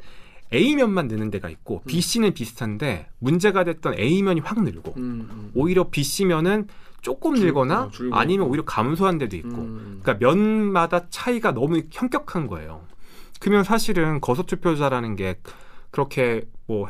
A면만 0.52 1.08
느는 1.08 1.30
데가 1.30 1.48
있고 1.48 1.82
음. 1.84 1.86
BC는 1.86 2.34
비슷한데 2.34 3.08
문제가 3.18 3.64
됐던 3.64 3.98
A면이 3.98 4.40
확 4.40 4.62
늘고 4.62 4.94
음, 4.96 5.28
음. 5.30 5.50
오히려 5.54 5.88
BC면은 5.90 6.68
조금 7.00 7.34
줄- 7.34 7.46
늘거나 7.46 7.82
어. 7.84 7.90
아니면 8.12 8.46
오히려 8.48 8.64
감소한 8.64 9.18
데도 9.18 9.36
있고 9.36 9.48
음. 9.56 10.00
그러니까 10.02 10.26
면마다 10.26 11.08
차이가 11.10 11.52
너무 11.52 11.82
현격한 11.90 12.46
거예요. 12.46 12.82
그러면 13.40 13.64
사실은 13.64 14.20
거소 14.20 14.44
투표자라는 14.44 15.16
게 15.16 15.38
그렇게 15.90 16.44
뭐 16.66 16.88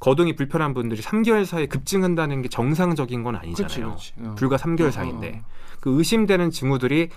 거동이 0.00 0.34
불편한 0.34 0.74
분들이 0.74 1.00
3개월 1.02 1.44
사이에 1.44 1.66
급증한다는 1.66 2.42
게 2.42 2.48
정상적인 2.48 3.22
건 3.22 3.36
아니잖아요. 3.36 3.86
그렇지. 3.88 4.12
어. 4.18 4.34
불과 4.36 4.56
3개월 4.56 4.88
어, 4.88 4.90
사이인데 4.92 5.42
그 5.80 5.96
의심되는 5.98 6.50
징후들이 6.50 7.10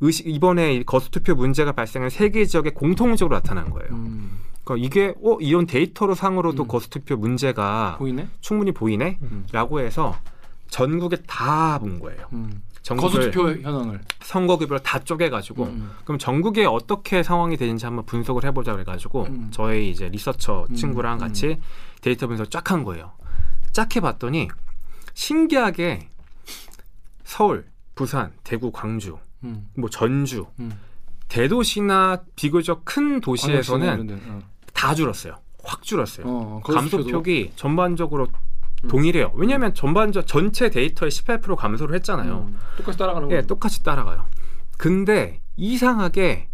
의시, 0.00 0.24
이번에 0.26 0.74
이 0.74 0.84
거소투표 0.84 1.34
문제가 1.34 1.72
발생한 1.72 2.10
세개 2.10 2.44
지역에 2.46 2.70
공통적으로 2.70 3.34
나타난 3.36 3.70
거예요. 3.70 3.88
음, 3.92 4.40
그러니까 4.64 4.86
이게 4.86 5.14
어 5.22 5.38
이런 5.40 5.66
데이터로 5.66 6.14
상으로도 6.14 6.64
음. 6.64 6.68
거소투표 6.68 7.16
문제가 7.16 7.96
보이네. 7.98 8.28
충분히 8.40 8.72
보이네. 8.72 9.18
음. 9.22 9.46
라고 9.52 9.80
해서 9.80 10.16
전국에 10.68 11.16
다 11.26 11.78
본 11.78 11.98
거예요. 12.00 12.26
음. 12.32 12.62
전국을 12.82 13.30
거소투표 13.32 13.62
현황을. 13.62 14.00
선거급으로 14.20 14.78
다 14.80 14.98
쪼개가지고 15.00 15.64
음, 15.64 15.90
그럼 16.04 16.18
전국에 16.18 16.64
어떻게 16.66 17.22
상황이 17.24 17.56
되는지 17.56 17.84
한번 17.84 18.04
분석을 18.06 18.44
해보자 18.44 18.72
그래가지고 18.74 19.24
음. 19.24 19.48
저희 19.50 19.90
이제 19.90 20.08
리서처 20.08 20.66
음, 20.70 20.74
친구랑 20.74 21.14
음. 21.14 21.18
같이 21.18 21.58
데이터 22.00 22.26
분석 22.28 22.48
쫙 22.50 22.70
한 22.70 22.84
거예요. 22.84 23.12
쫙 23.72 23.94
해봤더니 23.96 24.48
신기하게 25.14 26.08
서울, 27.24 27.66
부산, 27.96 28.32
대구, 28.44 28.70
광주, 28.70 29.16
음, 29.46 29.68
뭐 29.76 29.88
전주, 29.88 30.46
음. 30.60 30.72
대도시나 31.28 32.22
비교적 32.36 32.84
큰 32.84 33.20
도시에서는 33.20 34.20
어. 34.28 34.40
다 34.72 34.94
줄었어요. 34.94 35.36
확 35.64 35.82
줄었어요. 35.82 36.26
어, 36.26 36.60
거소투표도. 36.62 37.02
감소폭이 37.02 37.52
전반적으로 37.56 38.28
음. 38.84 38.88
동일해요. 38.88 39.32
왜냐하면 39.34 39.74
전반적 39.74 40.26
전체 40.26 40.70
데이터의 40.70 41.10
18% 41.10 41.56
감소를 41.56 41.94
했잖아요. 41.96 42.46
음, 42.48 42.58
똑같이 42.76 42.98
따라가는 42.98 43.30
예, 43.32 43.40
거. 43.40 43.46
똑같이 43.46 43.82
따라가요. 43.82 44.24
근데 44.78 45.40
이상하게 45.56 46.48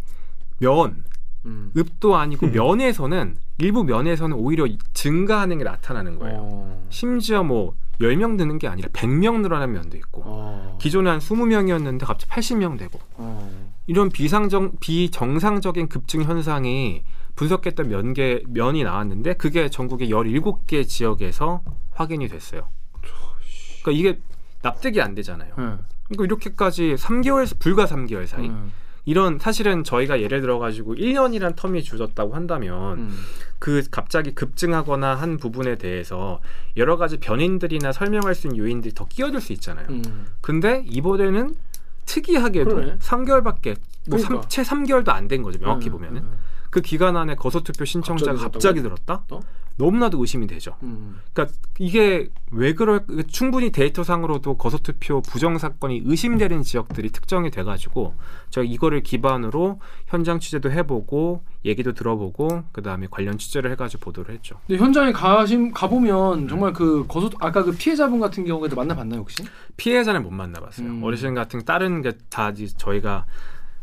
면, 0.59 1.03
음. 1.45 1.71
읍도 1.75 2.15
아니고 2.15 2.47
면에서는 2.47 3.35
일부 3.59 3.83
면에서는 3.83 4.35
오히려 4.35 4.67
증가하는 4.93 5.57
게 5.57 5.63
나타나는 5.63 6.19
거예요. 6.19 6.39
어. 6.41 6.87
심지어 6.89 7.43
뭐 7.43 7.75
10명 8.01 8.37
드는 8.37 8.57
게 8.57 8.67
아니라 8.67 8.89
100명 8.89 9.41
늘어난 9.41 9.71
면도 9.71 9.97
있고 9.97 10.23
어. 10.25 10.77
기존에 10.81 11.09
한 11.09 11.19
20명이었는데 11.19 12.05
갑자기 12.05 12.31
80명 12.31 12.77
되고 12.77 12.99
어. 13.15 13.49
이런 13.85 14.09
비상정 14.09 14.77
비정상적인 14.79 15.89
급증 15.89 16.23
현상이 16.23 17.03
분석했던 17.35 17.89
면계 17.89 18.43
면이 18.47 18.83
나왔는데 18.83 19.33
그게 19.33 19.69
전국의 19.69 20.09
17개 20.09 20.87
지역에서 20.87 21.61
확인이 21.91 22.27
됐어요. 22.27 22.69
그러니까 23.81 23.91
이게 23.91 24.19
납득이 24.61 25.01
안 25.01 25.13
되잖아요. 25.15 25.49
예. 25.51 25.63
그러니까 26.07 26.23
이렇게까지 26.25 26.95
3개월 26.95 27.51
불과 27.59 27.85
3개월 27.85 28.25
사이 28.27 28.47
음. 28.47 28.71
이런 29.05 29.37
사실은 29.39 29.83
저희가 29.83 30.21
예를 30.21 30.41
들어 30.41 30.59
가지고 30.59 30.95
1년이란 30.95 31.55
텀이 31.55 31.83
주어졌다고 31.83 32.35
한다면 32.35 32.99
음. 32.99 33.19
그 33.59 33.83
갑자기 33.91 34.33
급증하거나 34.33 35.15
한 35.15 35.37
부분에 35.37 35.75
대해서 35.77 36.39
여러 36.77 36.95
가지 36.97 37.17
변인들이나 37.19 37.91
설명할 37.91 38.33
수 38.35 38.47
있는 38.47 38.57
요인들이 38.59 38.93
더 38.93 39.05
끼어들 39.05 39.41
수 39.41 39.51
있잖아요. 39.53 39.87
음. 39.89 40.27
근데 40.41 40.83
이번에는 40.87 41.53
특이하게도 42.05 42.69
그러네. 42.75 42.97
3개월밖에 42.99 43.75
뭐 44.09 44.17
그러니까. 44.19 44.27
삼- 44.27 44.49
채 44.49 44.61
3개월도 44.61 45.09
안 45.09 45.27
된 45.27 45.41
거죠. 45.41 45.59
명확히 45.59 45.89
음, 45.89 45.93
보면은 45.93 46.21
음, 46.23 46.37
그 46.69 46.81
기간 46.81 47.15
안에 47.15 47.35
거소투표 47.35 47.85
신청자가 47.85 48.31
갑자기 48.33 48.51
갑자기 48.53 48.81
들었다. 48.81 49.23
또? 49.27 49.41
너무나도 49.77 50.19
의심이 50.19 50.47
되죠. 50.47 50.75
음. 50.83 51.19
그러니까 51.33 51.55
이게 51.79 52.29
왜 52.51 52.73
그럴 52.73 53.05
충분히 53.27 53.71
데이터상으로도 53.71 54.57
거소투표 54.57 55.21
부정 55.21 55.57
사건이 55.57 56.03
의심되는 56.05 56.61
지역들이 56.61 57.09
특정이 57.09 57.49
돼가지고 57.49 58.13
저희 58.49 58.69
이거를 58.69 59.01
기반으로 59.01 59.79
현장 60.07 60.39
취재도 60.39 60.71
해보고 60.71 61.43
얘기도 61.65 61.93
들어보고 61.93 62.63
그 62.71 62.81
다음에 62.81 63.07
관련 63.09 63.37
취재를 63.37 63.71
해가지고 63.71 64.03
보도를 64.05 64.35
했죠. 64.35 64.59
근데 64.67 64.81
현장에 64.81 65.11
가심 65.11 65.71
가보면 65.71 66.47
정말 66.47 66.73
그 66.73 67.05
거소 67.07 67.29
아까 67.39 67.63
그 67.63 67.71
피해자분 67.75 68.19
같은 68.19 68.45
경우에도 68.45 68.75
만나봤나요 68.75 69.21
혹시? 69.21 69.43
피해자는 69.77 70.23
못 70.23 70.31
만나봤어요. 70.31 70.87
음. 70.87 71.03
어르신 71.03 71.33
같은 71.33 71.63
다른 71.65 72.01
게 72.01 72.13
다 72.29 72.51
저희가 72.77 73.25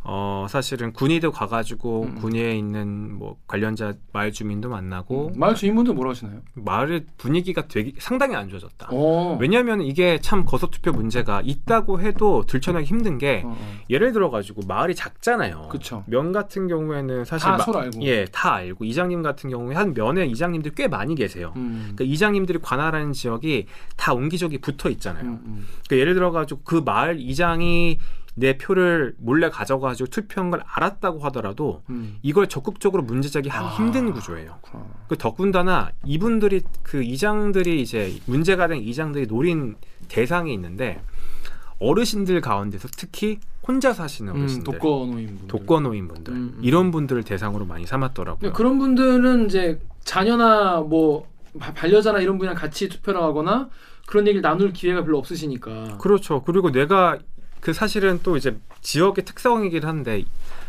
어 0.02 0.46
사실은 0.48 0.94
군의도 0.94 1.30
가가지고 1.30 2.04
음. 2.04 2.14
군위에 2.14 2.56
있는 2.56 3.12
뭐 3.18 3.36
관련자 3.46 3.92
마을 4.14 4.32
주민도 4.32 4.70
만나고 4.70 5.32
음. 5.34 5.38
마을 5.38 5.54
주인분들 5.54 5.92
뭐라 5.92 6.12
하시나요? 6.12 6.40
마을의 6.54 7.04
분위기가 7.18 7.68
되게 7.68 7.92
상당히 7.98 8.34
안 8.34 8.48
좋아졌다. 8.48 8.88
어. 8.92 9.36
왜냐하면 9.38 9.82
이게 9.82 10.18
참 10.22 10.46
거소투표 10.46 10.92
문제가 10.92 11.42
있다고 11.44 12.00
해도 12.00 12.44
들춰내기 12.46 12.86
힘든 12.86 13.18
게 13.18 13.42
어, 13.44 13.50
어. 13.50 13.58
예를 13.90 14.12
들어 14.12 14.30
가지고 14.30 14.62
마을이 14.66 14.94
작잖아요. 14.94 15.68
그쵸. 15.70 16.02
면 16.06 16.32
같은 16.32 16.66
경우에는 16.66 17.26
사실 17.26 17.44
다 17.44 17.58
마- 17.58 17.80
알고. 17.82 18.02
예, 18.02 18.24
다 18.32 18.54
알고 18.54 18.86
이장님 18.86 19.20
같은 19.22 19.50
경우에 19.50 19.74
한 19.74 19.92
면에 19.92 20.24
이장님들 20.24 20.72
꽤 20.76 20.88
많이 20.88 21.14
계세요. 21.14 21.52
음. 21.56 21.92
그러니까 21.94 22.04
이장님들이 22.04 22.58
관할하는 22.62 23.12
지역이 23.12 23.66
다 23.98 24.14
옹기종기 24.14 24.58
붙어 24.62 24.88
있잖아요. 24.88 25.24
음, 25.24 25.40
음. 25.44 25.66
그러니까 25.86 25.96
예를 26.00 26.14
들어 26.14 26.30
가지고 26.30 26.62
그 26.64 26.76
마을 26.84 27.20
이장이 27.20 27.98
내 28.36 28.56
표를 28.56 29.14
몰래 29.18 29.50
가져가지고 29.50 30.08
투표한 30.08 30.50
걸 30.50 30.62
알았다고 30.66 31.18
하더라도 31.24 31.82
음. 31.90 32.16
이걸 32.22 32.48
적극적으로 32.48 33.02
문제 33.02 33.28
제기하기 33.28 33.64
아. 33.66 33.68
힘든 33.70 34.12
구조예요. 34.12 34.58
그렇구나. 34.62 34.84
그 35.08 35.16
더군다나 35.18 35.90
이분들이 36.04 36.62
그 36.82 37.02
이장들이 37.02 37.82
이제 37.82 38.18
문제가 38.26 38.68
된 38.68 38.78
이장들이 38.78 39.26
노린 39.26 39.74
대상이 40.08 40.52
있는데 40.54 41.02
어르신들 41.78 42.40
가운데서 42.40 42.88
특히 42.96 43.38
혼자 43.66 43.92
사시는 43.92 44.34
음, 44.34 44.40
어르신들, 44.40 44.72
독거노인분. 44.78 45.48
독거노인분들 45.48 46.32
음, 46.32 46.54
음. 46.56 46.60
이런 46.62 46.90
분들을 46.90 47.22
대상으로 47.24 47.64
많이 47.66 47.86
삼았더라고요. 47.86 48.52
그런 48.52 48.78
분들은 48.78 49.46
이제 49.46 49.80
자녀나 50.04 50.80
뭐 50.80 51.26
바- 51.58 51.72
반려자나 51.72 52.20
이런 52.20 52.38
분이랑 52.38 52.54
같이 52.56 52.88
투표를 52.88 53.20
하거나 53.22 53.68
그런 54.06 54.26
얘기를 54.26 54.42
나눌 54.42 54.72
기회가 54.72 55.02
별로 55.04 55.18
없으시니까. 55.18 55.98
그렇죠. 55.98 56.42
그리고 56.42 56.70
내가 56.70 57.18
그 57.60 57.72
사실은 57.72 58.20
또 58.22 58.36
이제 58.36 58.56
지역의 58.80 59.24
특성이긴 59.24 59.84
한데 59.84 60.24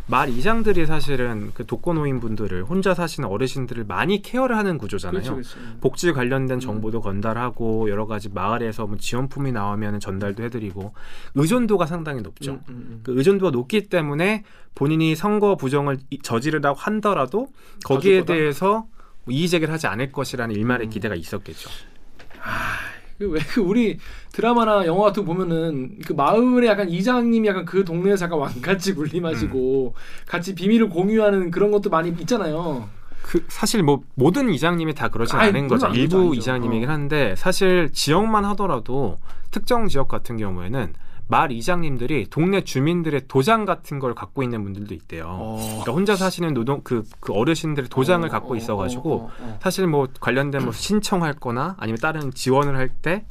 말 0.08 0.28
이장들이 0.30 0.88
사실은 0.88 1.52
그 1.54 1.66
독거노인 1.66 2.20
분들을 2.20 2.64
혼자 2.66 2.94
사시는 2.94 3.30
어르신들을 3.30 3.86
많이 3.86 4.22
케어를 4.22 4.58
하는 4.58 4.78
구조잖아요. 4.78 5.22
그렇죠, 5.22 5.36
그렇죠. 5.36 5.78
복지 5.80 6.12
관련된 6.12 6.58
음. 6.58 6.60
정보도 6.60 7.00
건달하고 7.00 7.90
여러 7.90 8.08
가지 8.08 8.28
마을에서 8.28 8.88
뭐 8.88 8.98
지원품이 8.98 9.54
나오면 9.54 10.00
전달도 10.02 10.44
해드리고 10.44 10.94
의존도가 11.36 11.86
상당히 11.86 12.22
높죠. 12.22 12.54
음, 12.54 12.62
음, 12.70 12.74
음. 12.90 13.00
그 13.04 13.18
의존도가 13.18 13.52
높기 13.52 13.88
때문에 13.88 14.44
본인이 14.76 15.16
선거 15.16 15.56
부정을 15.56 16.00
이- 16.10 16.20
저지르다고 16.22 16.78
하더라도 16.78 17.48
거기에? 17.86 18.26
대해서 18.26 18.88
뭐 19.24 19.34
이의 19.34 19.48
제기를 19.48 19.74
하지 19.74 19.88
않을 19.88 20.12
것이라는 20.12 20.54
일말의 20.56 20.88
음. 20.88 20.90
기대가 20.90 21.16
있었겠죠. 21.16 21.70
그 22.18 23.01
왜 23.26 23.40
그 23.54 23.62
우리 23.62 23.98
드라마나 24.32 24.86
영화 24.86 25.04
같은 25.06 25.26
거 25.26 25.34
보면은 25.34 25.98
그 26.06 26.14
마을에 26.14 26.68
약간 26.68 26.90
이장님이 26.90 27.48
약간 27.48 27.66
그 27.66 27.84
동네에서 27.84 28.26
약간 28.26 28.40
왕같이 28.40 28.94
군림하시고 28.94 29.94
같이 30.28 30.56
비밀을 30.56 30.90
공유하는 30.90 31.52
그런 31.52 31.72
것도 31.72 31.90
많이 31.90 32.10
있잖아요. 32.10 32.88
그 33.22 33.44
사실 33.50 33.84
뭐 33.84 34.02
모든 34.16 34.50
이장님이 34.50 34.96
다 34.96 35.08
그러진 35.10 35.38
아이, 35.38 35.50
않은 35.50 35.68
거죠. 35.68 35.88
아니죠, 35.88 36.02
일부 36.02 36.18
아니죠. 36.18 36.34
이장님이긴 36.40 36.90
어. 36.90 36.92
한데 36.92 37.36
사실 37.38 37.90
지역만 37.94 38.46
하더라도 38.46 39.18
특정 39.52 39.88
지역 39.88 40.08
같은 40.08 40.38
경우에는 40.38 40.94
마을 41.32 41.52
이장님들이 41.54 42.28
동네 42.30 42.62
주민들의 42.62 43.22
도장 43.30 43.64
같은 43.66 44.00
걸 44.00 44.14
갖고 44.14 44.44
있는 44.44 44.64
분들도 44.66 44.94
있대요. 44.94 45.26
어. 45.30 45.58
그러니까 45.62 45.92
혼자 45.94 46.16
사시는 46.18 46.54
노동 46.54 46.82
그, 46.84 47.04
그 47.22 47.32
어르신들의 47.34 47.90
도장을 47.90 48.28
어, 48.28 48.30
갖고 48.32 48.54
어, 48.54 48.58
있어가지고 48.58 49.14
어, 49.14 49.24
어, 49.24 49.32
어. 49.40 49.60
사실 49.62 49.88
뭐 49.88 50.08
관련된 50.20 50.62
뭐 50.64 50.74
신청할 50.74 51.34
거나 51.36 51.76
아니면 51.80 51.98
다른 52.02 52.32
지원을 52.32 52.76
할 52.76 52.90
때 53.02 53.26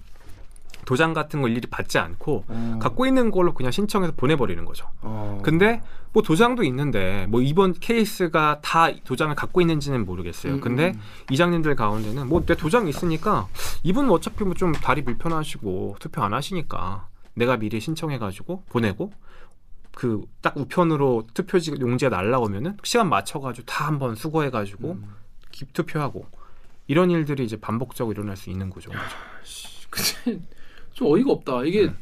도장 0.86 1.12
같은 1.12 1.42
걸 1.42 1.50
일일이 1.50 1.68
받지 1.68 1.98
않고 1.98 2.44
어. 2.48 2.78
갖고 2.80 3.06
있는 3.06 3.30
걸로 3.30 3.52
그냥 3.52 3.70
신청해서 3.70 4.14
보내버리는 4.16 4.64
거죠. 4.64 4.86
어. 5.02 5.38
근데 5.44 5.82
뭐 6.12 6.22
도장도 6.22 6.64
있는데 6.64 7.26
뭐 7.28 7.42
이번 7.42 7.74
케이스가 7.74 8.60
다 8.62 8.90
도장을 9.04 9.32
갖고 9.36 9.60
있는지는 9.60 10.04
모르겠어요. 10.06 10.54
음, 10.54 10.60
근데 10.60 10.92
음. 10.96 11.00
이장님들 11.30 11.76
가운데는 11.76 12.28
뭐 12.28 12.44
내 12.46 12.56
도장 12.56 12.88
있으니까 12.88 13.46
이분 13.84 14.06
뭐 14.06 14.16
어차피 14.16 14.42
뭐 14.42 14.54
좀 14.54 14.72
다리 14.72 15.04
불편하시고 15.04 15.96
투표 16.00 16.22
안 16.22 16.32
하시니까 16.32 17.06
내가 17.40 17.56
미리 17.56 17.80
신청해가지고 17.80 18.64
보내고 18.68 19.12
그 19.94 20.22
딱 20.40 20.56
우편으로 20.56 21.26
투표지 21.34 21.74
용지가 21.80 22.08
날라오면은 22.14 22.76
시간 22.84 23.08
맞춰가지고 23.08 23.66
다 23.66 23.86
한번 23.86 24.14
수거해가지고 24.14 24.92
음. 24.92 25.04
기- 25.50 25.66
투표하고 25.72 26.26
이런 26.86 27.10
일들이 27.10 27.44
이제 27.44 27.56
반복적으로 27.60 28.12
일어날 28.12 28.36
수 28.36 28.50
있는 28.50 28.70
거죠. 28.70 28.90
근데 29.90 30.40
좀 30.92 31.08
어이가 31.12 31.32
없다. 31.32 31.64
이게 31.64 31.86
네. 31.86 31.92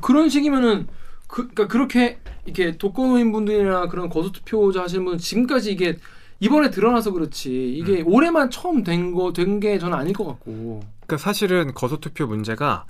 그런 0.00 0.28
식이면은 0.28 0.86
그, 1.26 1.48
그러니까 1.48 1.66
그렇게 1.68 2.18
이렇게 2.44 2.76
독거노인 2.76 3.32
분들이나 3.32 3.88
그런 3.88 4.08
거소 4.08 4.32
투표자 4.32 4.82
하시는 4.82 5.04
분은 5.04 5.18
지금까지 5.18 5.72
이게 5.72 5.96
이번에 6.40 6.70
드러나서 6.70 7.12
그렇지 7.12 7.72
이게 7.74 8.02
음. 8.02 8.06
올해만 8.08 8.50
처음 8.50 8.82
된 8.84 9.12
거 9.14 9.32
된 9.32 9.58
게 9.60 9.78
저는 9.78 9.96
아닐 9.96 10.12
것 10.12 10.26
같고. 10.26 10.80
그러니까 11.06 11.16
사실은 11.16 11.72
거소 11.74 11.98
투표 12.00 12.26
문제가 12.26 12.84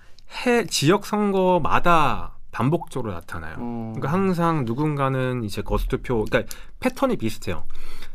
해 0.45 0.65
지역 0.67 1.07
선거마다 1.07 2.39
반복적으로 2.51 3.13
나타나요. 3.13 3.57
어. 3.59 3.93
그러니까 3.95 4.13
항상 4.13 4.65
누군가는 4.65 5.43
이제 5.43 5.63
거수 5.63 5.89
투표, 5.89 6.25
그러니까 6.25 6.55
패턴이 6.81 7.17
비슷해요. 7.17 7.65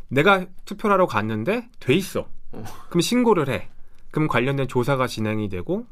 내가 0.08 0.46
투표를 0.64 0.94
하러 0.94 1.06
갔는데 1.06 1.68
돼 1.80 1.94
있어. 1.94 2.28
어. 2.52 2.64
그럼 2.88 3.00
신고를 3.00 3.48
해. 3.48 3.68
그럼 4.10 4.28
관련된 4.28 4.68
조사가 4.68 5.06
진행이 5.06 5.48
되고 5.48 5.86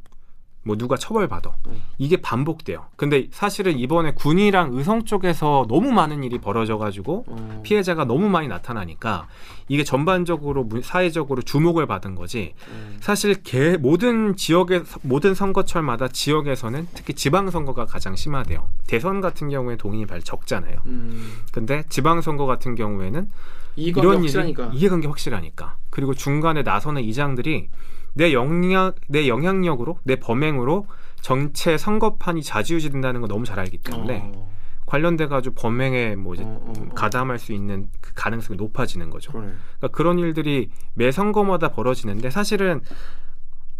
뭐 0.66 0.76
누가 0.76 0.96
처벌받아. 0.96 1.48
어. 1.50 1.76
이게 1.96 2.16
반복돼요. 2.16 2.86
근데 2.96 3.28
사실은 3.30 3.78
이번에 3.78 4.14
군이랑 4.14 4.70
의성 4.72 5.04
쪽에서 5.04 5.64
너무 5.68 5.92
많은 5.92 6.24
일이 6.24 6.38
벌어져가지고 6.38 7.24
어. 7.28 7.60
피해자가 7.64 8.04
너무 8.04 8.28
많이 8.28 8.48
나타나니까 8.48 9.28
이게 9.68 9.84
전반적으로 9.84 10.64
문- 10.64 10.82
사회적으로 10.82 11.42
주목을 11.42 11.86
받은 11.86 12.16
거지. 12.16 12.54
어. 12.68 12.96
사실 13.00 13.42
개, 13.44 13.76
모든 13.76 14.34
지역의 14.34 14.82
모든 15.02 15.34
선거철마다 15.34 16.08
지역에서는 16.08 16.88
특히 16.94 17.14
지방 17.14 17.48
선거가 17.50 17.86
가장 17.86 18.16
심하대요. 18.16 18.66
대선 18.88 19.20
같은 19.20 19.48
경우에 19.48 19.76
동의이 19.76 20.04
발 20.06 20.20
적잖아요. 20.20 20.78
음. 20.86 21.32
근데 21.52 21.84
지방 21.88 22.20
선거 22.22 22.44
같은 22.44 22.74
경우에는 22.74 23.30
이런 23.76 24.16
확실하니까. 24.16 24.66
일이 24.66 24.78
이해관계 24.78 25.06
확실하니까 25.06 25.76
그리고 25.90 26.12
중간에 26.12 26.62
나서는 26.62 27.02
이장들이 27.02 27.68
내 28.16 28.32
영향 28.32 28.92
내 29.08 29.28
영향력으로 29.28 29.98
내 30.02 30.16
범행으로 30.16 30.86
전체 31.20 31.76
선거판이 31.76 32.42
좌지우지된다는 32.42 33.20
걸 33.20 33.28
너무 33.28 33.44
잘 33.44 33.60
알기 33.60 33.78
때문에 33.78 34.32
어. 34.34 34.50
관련돼 34.86 35.26
가지고 35.26 35.54
범행에 35.56 36.16
뭐 36.16 36.34
이제 36.34 36.44
어, 36.44 36.46
어, 36.46 36.72
어. 36.74 36.88
가담할 36.94 37.38
수 37.38 37.52
있는 37.52 37.88
그 38.00 38.12
가능성이 38.14 38.56
높아지는 38.56 39.10
거죠. 39.10 39.32
그러네. 39.32 39.52
그러니까 39.78 39.96
그런 39.96 40.18
일들이 40.18 40.70
매 40.94 41.10
선거마다 41.10 41.68
벌어지는데 41.68 42.30
사실은 42.30 42.80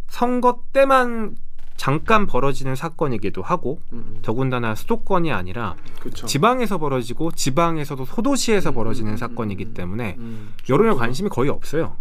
선거 0.08 0.62
때만 0.72 1.36
잠깐 1.76 2.26
벌어지는 2.26 2.74
사건이기도 2.74 3.42
하고 3.42 3.80
음. 3.92 4.18
더군다나 4.22 4.74
수도권이 4.74 5.32
아니라 5.32 5.76
그렇죠. 6.00 6.26
지방에서 6.26 6.78
벌어지고 6.78 7.32
지방에서도 7.32 8.04
소도시에서 8.04 8.70
음, 8.70 8.74
벌어지는 8.74 9.12
음, 9.12 9.16
사건이기 9.16 9.66
음, 9.66 9.74
때문에 9.74 10.16
음. 10.18 10.54
여론의 10.68 10.96
관심이 10.96 11.28
거의 11.28 11.50
없어요. 11.50 11.96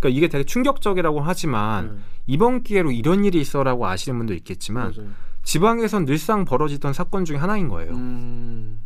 그러니까 0.00 0.08
이게 0.16 0.28
되게 0.28 0.44
충격적이라고 0.44 1.20
하지만 1.20 1.88
네. 1.96 2.02
이번 2.26 2.62
기회로 2.62 2.90
이런 2.90 3.24
일이 3.24 3.40
있어라고 3.40 3.86
아시는 3.86 4.18
분도 4.18 4.34
있겠지만 4.34 4.92
맞아요. 4.96 5.10
지방에선 5.44 6.06
늘상 6.06 6.44
벌어지던 6.44 6.92
사건 6.92 7.24
중에 7.24 7.36
하나인 7.36 7.68
거예요. 7.68 7.92
음. 7.92 8.78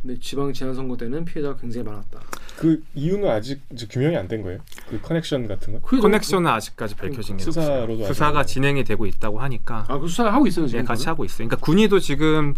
근데 0.00 0.18
지방 0.18 0.52
지난 0.52 0.74
선거 0.74 0.96
때는 0.96 1.24
피해자가 1.24 1.56
굉장히 1.60 1.86
많았다. 1.86 2.20
그 2.56 2.82
이유는 2.94 3.28
아직 3.30 3.62
이제 3.72 3.86
규명이 3.88 4.16
안 4.16 4.26
된 4.26 4.42
거예요? 4.42 4.58
그 4.88 5.00
커넥션 5.00 5.46
같은 5.46 5.72
거? 5.74 5.80
커넥션은 5.80 6.50
아직까지 6.50 6.96
밝혀진 6.96 7.36
게 7.36 7.44
없어요. 7.46 7.64
수사로도 7.64 8.06
수사가 8.06 8.40
안 8.40 8.46
진행이 8.46 8.82
되고 8.84 9.06
있다고 9.06 9.38
하니까 9.40 9.84
아, 9.88 9.98
그 9.98 10.08
수사 10.08 10.24
하고 10.28 10.46
있어요 10.48 10.66
지금. 10.66 10.80
예, 10.80 10.84
같이? 10.84 11.06
하고 11.06 11.24
있어요. 11.24 11.46
그러니까 11.48 11.56
군위도 11.64 12.00
지금 12.00 12.54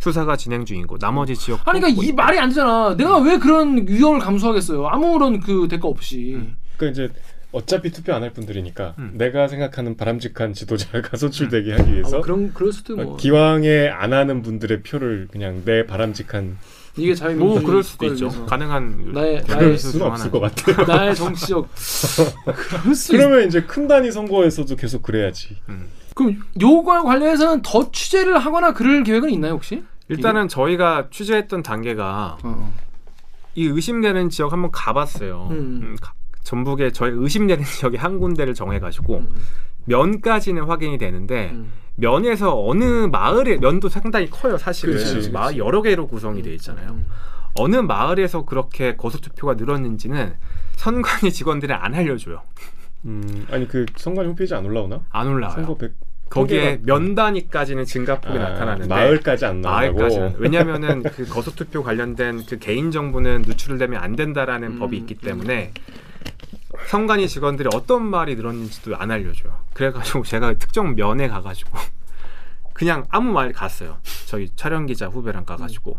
수사가 0.00 0.36
진행 0.36 0.64
중이고 0.64 0.96
나머지 0.98 1.36
지역 1.36 1.60
아니 1.68 1.78
그러니까 1.80 2.02
이 2.02 2.12
말이 2.12 2.38
안 2.38 2.48
되잖아. 2.48 2.96
내가 2.96 3.18
왜 3.18 3.38
그런 3.38 3.86
위험을 3.86 4.20
감수하겠어요? 4.20 4.86
아무런 4.86 5.40
그 5.40 5.68
대가 5.68 5.88
없이. 5.88 6.34
음. 6.36 6.56
그러니까 6.78 7.04
이제 7.04 7.12
어차피 7.52 7.90
투표 7.90 8.12
안 8.14 8.22
할 8.22 8.32
분들이니까 8.32 8.94
음. 8.98 9.12
내가 9.14 9.48
생각하는 9.48 9.96
바람직한 9.96 10.52
지도자가 10.52 11.16
선출되게 11.16 11.72
하기 11.72 11.82
아, 11.90 11.92
위해서 11.92 12.10
뭐 12.10 12.20
그런 12.20 12.52
그럴 12.54 12.72
수도 12.72 12.96
뭐 12.96 13.16
기왕에 13.16 13.88
안 13.88 14.12
하는 14.12 14.42
분들의 14.42 14.82
표를 14.82 15.28
그냥 15.30 15.62
내 15.64 15.86
바람직한 15.86 16.58
이게 16.96 17.14
자유 17.14 17.36
뭐 17.36 17.60
그럴 17.62 17.82
수도 17.82 18.06
있죠. 18.06 18.28
가능한 18.46 19.12
나의 19.12 19.42
그럴 19.44 19.58
나의 19.60 19.78
수는 19.78 19.92
중 19.98 20.02
없을. 20.06 20.30
것 20.30 20.40
같아요. 20.40 20.84
나의 20.86 21.14
정치적 21.14 21.68
그럴 22.82 22.94
수 22.94 23.14
있... 23.14 23.18
그러면 23.18 23.46
이제 23.46 23.62
큰 23.62 23.86
단위 23.88 24.10
선거에서도 24.10 24.74
계속 24.76 25.02
그래야지. 25.02 25.56
음. 25.68 25.86
그럼 26.14 26.42
요거와 26.60 27.04
관련해서는 27.04 27.62
더 27.62 27.90
취재를 27.92 28.38
하거나 28.38 28.72
그럴 28.74 29.04
계획은 29.04 29.30
있나요 29.30 29.52
혹시? 29.52 29.84
일단은 30.08 30.48
저희가 30.48 31.08
취재했던 31.10 31.62
단계가 31.62 32.38
어. 32.42 32.74
이 33.54 33.66
의심되는 33.66 34.28
지역 34.30 34.52
한번 34.52 34.70
가봤어요. 34.72 35.48
음. 35.52 35.56
음, 35.82 35.96
가- 36.00 36.12
전북에 36.48 36.92
저희 36.92 37.12
의심되는 37.14 37.62
지역에 37.78 37.98
한 37.98 38.18
군데를 38.18 38.54
정해가지고 38.54 39.18
음, 39.18 39.28
면까지는 39.84 40.64
확인이 40.64 40.96
되는데 40.96 41.50
음. 41.52 41.70
면에서 41.96 42.66
어느 42.66 42.84
마을에 42.84 43.58
면도 43.58 43.90
상당히 43.90 44.30
커요 44.30 44.56
사실은 44.56 44.96
그렇지. 44.96 45.30
마을 45.30 45.58
여러 45.58 45.82
개로 45.82 46.06
구성이 46.06 46.40
되어 46.42 46.54
있잖아요. 46.54 46.90
음. 46.90 47.06
어느 47.54 47.76
마을에서 47.76 48.46
그렇게 48.46 48.96
거소 48.96 49.18
투표가 49.18 49.54
늘었는지는 49.54 50.36
선관위 50.76 51.32
직원들이 51.32 51.72
안 51.72 51.94
알려줘요. 51.94 52.40
음, 53.04 53.46
아니 53.50 53.68
그 53.68 53.84
선관 53.96 54.26
홈페이지 54.26 54.54
안 54.54 54.64
올라오나? 54.64 55.00
안 55.10 55.28
올라와요. 55.28 55.54
선거 55.54 55.76
100 55.76 55.92
거기에 56.30 56.80
면 56.82 57.14
단위까지는 57.14 57.84
증가폭이 57.86 58.38
아, 58.38 58.50
나타나는데 58.50 58.88
마을까지 58.88 59.46
안 59.46 59.60
나오고 59.62 60.36
왜냐하면은 60.38 61.02
그 61.02 61.26
거소 61.26 61.54
투표 61.54 61.82
관련된 61.82 62.44
그 62.46 62.58
개인 62.58 62.90
정보는 62.90 63.42
누출되면 63.46 64.00
안 64.00 64.14
된다라는 64.14 64.72
음, 64.72 64.78
법이 64.78 64.96
있기 64.98 65.14
때문에 65.14 65.72
선관위 66.86 67.28
직원들이 67.28 67.68
어떤 67.74 68.04
말이 68.04 68.36
늘었는지도 68.36 68.96
안 68.96 69.10
알려줘요. 69.10 69.54
그래가지고 69.74 70.22
제가 70.24 70.54
특정 70.54 70.94
면에 70.94 71.28
가가지고 71.28 71.78
그냥 72.72 73.04
아무 73.10 73.32
말 73.32 73.52
갔어요. 73.52 73.98
저희 74.26 74.48
촬영 74.56 74.86
기자 74.86 75.06
후배랑 75.06 75.44
가가지고 75.44 75.98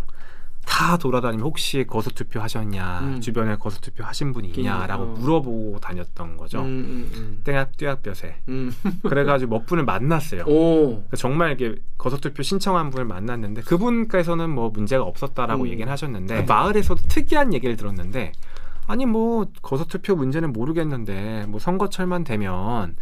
다 0.70 0.98
돌아다니면 0.98 1.44
혹시 1.46 1.84
거소 1.86 2.12
투표 2.12 2.40
하셨냐 2.40 3.00
음. 3.00 3.22
주변에 3.22 3.56
거소 3.56 3.82
투표 3.82 4.04
하신 4.04 4.34
분이 4.34 4.50
있냐라고 4.50 5.04
어. 5.04 5.06
물어보고 5.08 5.80
다녔던 5.82 6.38
거죠. 6.38 6.62
음, 6.62 7.10
음, 7.14 7.42
떼약 7.44 7.76
떼약볕에 7.76 8.36
음. 8.50 8.72
그래가지고 9.04 9.58
몇 9.58 9.66
분을 9.66 9.84
만났어요. 9.84 10.44
오. 10.44 10.88
그러니까 10.90 11.18
정말 11.18 11.54
이게 11.54 11.76
거소 11.98 12.18
투표 12.18 12.44
신청한 12.44 12.92
분을 12.92 13.06
만났는데 13.06 13.64
그분께서는 13.64 14.50
뭐 14.52 14.70
문제가 14.70 15.04
없었다라고 15.04 15.64
음. 15.64 15.70
얘기를 15.70 15.92
하셨는데 15.92 16.44
마을에서도 16.44 17.02
특이한 17.08 17.54
얘기를 17.54 17.76
들었는데 17.76 18.32
아니 18.90 19.06
뭐 19.06 19.46
거소투표 19.62 20.16
문제는 20.16 20.52
모르겠는데 20.52 21.46
뭐 21.48 21.60
선거철만 21.60 22.24
되면 22.24 22.96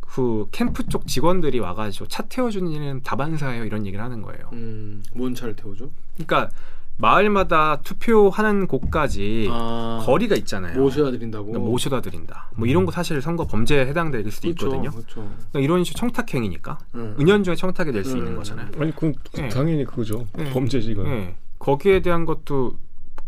그 0.00 0.48
캠프 0.50 0.88
쪽 0.88 1.06
직원들이 1.06 1.60
와가지고 1.60 2.08
차 2.08 2.24
태워주는 2.24 2.68
일은 2.68 3.02
다반사예요 3.04 3.64
이런 3.64 3.86
얘기를 3.86 4.04
하는 4.04 4.22
거예요. 4.22 4.50
음. 4.54 5.04
뭔 5.14 5.32
차를 5.36 5.54
태우죠? 5.54 5.90
그러니까 6.14 6.50
마을마다 6.96 7.80
투표하는 7.82 8.66
곳까지 8.66 9.46
아. 9.52 10.02
거리가 10.04 10.34
있잖아요. 10.34 10.76
모셔다 10.76 11.12
드린다고. 11.12 11.46
그러니까 11.46 11.70
모셔다 11.70 12.00
드린다. 12.00 12.50
뭐 12.56 12.66
이런 12.66 12.84
거 12.84 12.90
사실 12.90 13.22
선거 13.22 13.46
범죄에 13.46 13.86
해당될 13.86 14.28
수도 14.32 14.48
그렇죠, 14.48 14.66
있거든요. 14.66 14.90
그렇죠. 14.90 15.14
그러니까 15.52 15.60
이런 15.60 15.84
식으로 15.84 16.00
청탁행위니까 16.00 16.78
음. 16.96 17.14
은연중에 17.20 17.54
청탁이 17.54 17.92
될수 17.92 18.14
음. 18.14 18.18
있는 18.18 18.34
거잖아요. 18.34 18.68
아니 18.80 18.90
그건 18.92 19.14
네. 19.34 19.48
당연히 19.48 19.84
그거죠. 19.84 20.26
네. 20.34 20.50
범죄지 20.52 20.90
이건. 20.90 21.04
네. 21.04 21.36
거기에 21.60 22.02
대한 22.02 22.24
것도 22.24 22.72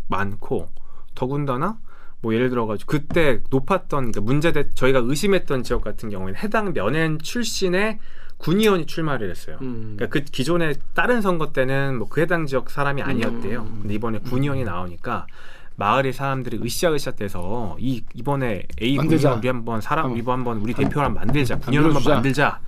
많고 0.09 0.67
더군다나 1.15 1.79
뭐 2.23 2.33
예를 2.33 2.49
들어가지고 2.49 2.89
그때 2.89 3.41
높았던 3.51 4.13
그 4.13 4.19
문제돼 4.19 4.69
저희가 4.73 5.01
의심했던 5.03 5.61
지역 5.63 5.83
같은 5.83 6.09
경우에는 6.09 6.39
해당 6.39 6.73
면엔 6.73 7.19
출신의 7.21 7.99
군의원이 8.37 8.85
출마를 8.87 9.29
했어요. 9.29 9.57
음. 9.61 9.93
그러니까 9.97 10.07
그 10.07 10.25
기존에 10.25 10.73
다른 10.95 11.21
선거 11.21 11.51
때는 11.51 11.97
뭐 11.97 12.07
그 12.09 12.21
해당 12.21 12.45
지역 12.45 12.69
사람이 12.69 13.01
아니었대요. 13.01 13.61
음. 13.61 13.79
근데 13.81 13.93
이번에 13.95 14.19
군의원이 14.19 14.63
나오니까 14.63 15.27
마을의 15.75 16.13
사람들이 16.13 16.59
으쌰으쌰 16.63 17.11
돼서 17.11 17.75
이 17.79 18.03
이번에 18.13 18.63
A. 18.81 18.95
군의원 18.95 19.39
우리 19.39 19.47
한번 19.47 19.81
사람 19.81 20.05
어. 20.05 20.09
우리 20.13 20.21
한번 20.21 20.57
우리 20.59 20.73
대표를 20.73 21.05
한번 21.07 21.25
만들자 21.25 21.57
군의원 21.57 21.93
한번. 21.95 22.13
만들자라는 22.13 22.59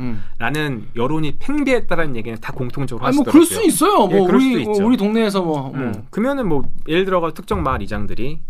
음. 0.71 0.89
여론이 0.95 1.37
팽배했다는 1.39 2.15
얘기는 2.17 2.37
다 2.41 2.51
공통적으로 2.51 3.01
뭐 3.03 3.07
하시더라고요. 3.07 3.31
그럴 3.31 3.45
수 3.45 3.63
있어요. 3.63 4.09
예, 4.11 4.17
뭐 4.17 4.27
우리. 4.27 4.65
뭐 4.65 4.83
우리 4.83 4.97
동네에서 4.97 5.41
뭐. 5.43 5.71
음, 5.75 5.91
뭐. 5.91 6.03
그러면은 6.09 6.47
뭐 6.49 6.63
예를 6.87 7.05
들어가 7.05 7.31
특정 7.31 7.61
마을 7.63 7.81
이장들이 7.83 8.41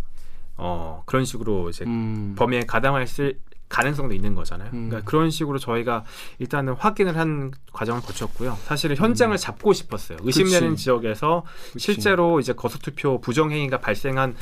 어 0.58 1.04
그런 1.06 1.26
식으로 1.26 1.70
이제 1.70 1.84
음. 1.86 2.36
범위에 2.38 2.62
가담할 2.62 3.08
수 3.08 3.34
가능성도 3.68 4.14
있는 4.14 4.36
거잖아요. 4.36 4.70
음. 4.74 4.90
그러니까 4.90 5.10
그런 5.10 5.30
식으로 5.32 5.58
저희가 5.58 6.04
일단은 6.40 6.74
확인을 6.74 7.18
한 7.18 7.52
과정을 7.74 8.02
거쳤고요. 8.02 8.58
사실은 8.64 8.96
현장을 8.96 9.36
잡고 9.38 9.74
싶었어요. 9.74 10.18
의심되는 10.22 10.68
음. 10.68 10.72
그치. 10.72 10.84
지역에서 10.86 11.44
그치. 11.74 11.80
실제로 11.94 12.40
이제 12.40 12.54
거소투표 12.54 13.20
부정행위가 13.22 13.80
발생한 13.80 14.36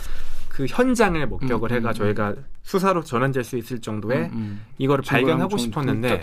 그 0.49 0.65
현장을 0.67 1.26
목격을 1.26 1.71
음, 1.71 1.76
해가 1.78 1.89
음, 1.89 1.93
저희가 1.93 2.36
수사로 2.62 3.04
전환될 3.04 3.43
수 3.43 3.58
있을 3.58 3.82
정도의 3.82 4.26
음, 4.26 4.32
음. 4.34 4.65
이거를 4.78 5.04
발견하고 5.04 5.49
좀- 5.52 5.60
싶었는데. 5.60 6.21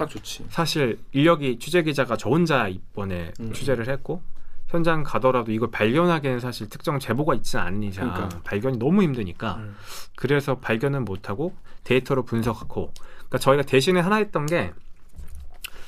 사실 0.51 1.01
인력이 1.13 1.59
취재 1.59 1.83
기자가 1.83 2.17
저 2.17 2.29
혼자 2.31 2.69
이번에 2.69 3.33
음. 3.41 3.53
취재를 3.53 3.89
했고 3.89 4.23
현장 4.71 5.03
가더라도 5.03 5.51
이걸 5.51 5.69
발견하기에는 5.73 6.39
사실 6.39 6.69
특정 6.69 7.01
제보가 7.01 7.35
있지 7.35 7.59
않은 7.59 7.83
이상 7.83 8.15
그러니까. 8.15 8.41
발견이 8.45 8.79
너무 8.79 9.03
힘드니까 9.03 9.57
음. 9.57 9.75
그래서 10.15 10.59
발견은 10.59 11.05
못하고 11.05 11.55
데이터로 11.83 12.25
분석하고 12.25 12.93
그러니까 12.95 13.39
저희가 13.39 13.65
대신에 13.65 13.99
하나 13.99 14.17
했던 14.17 14.47
게 14.47 14.73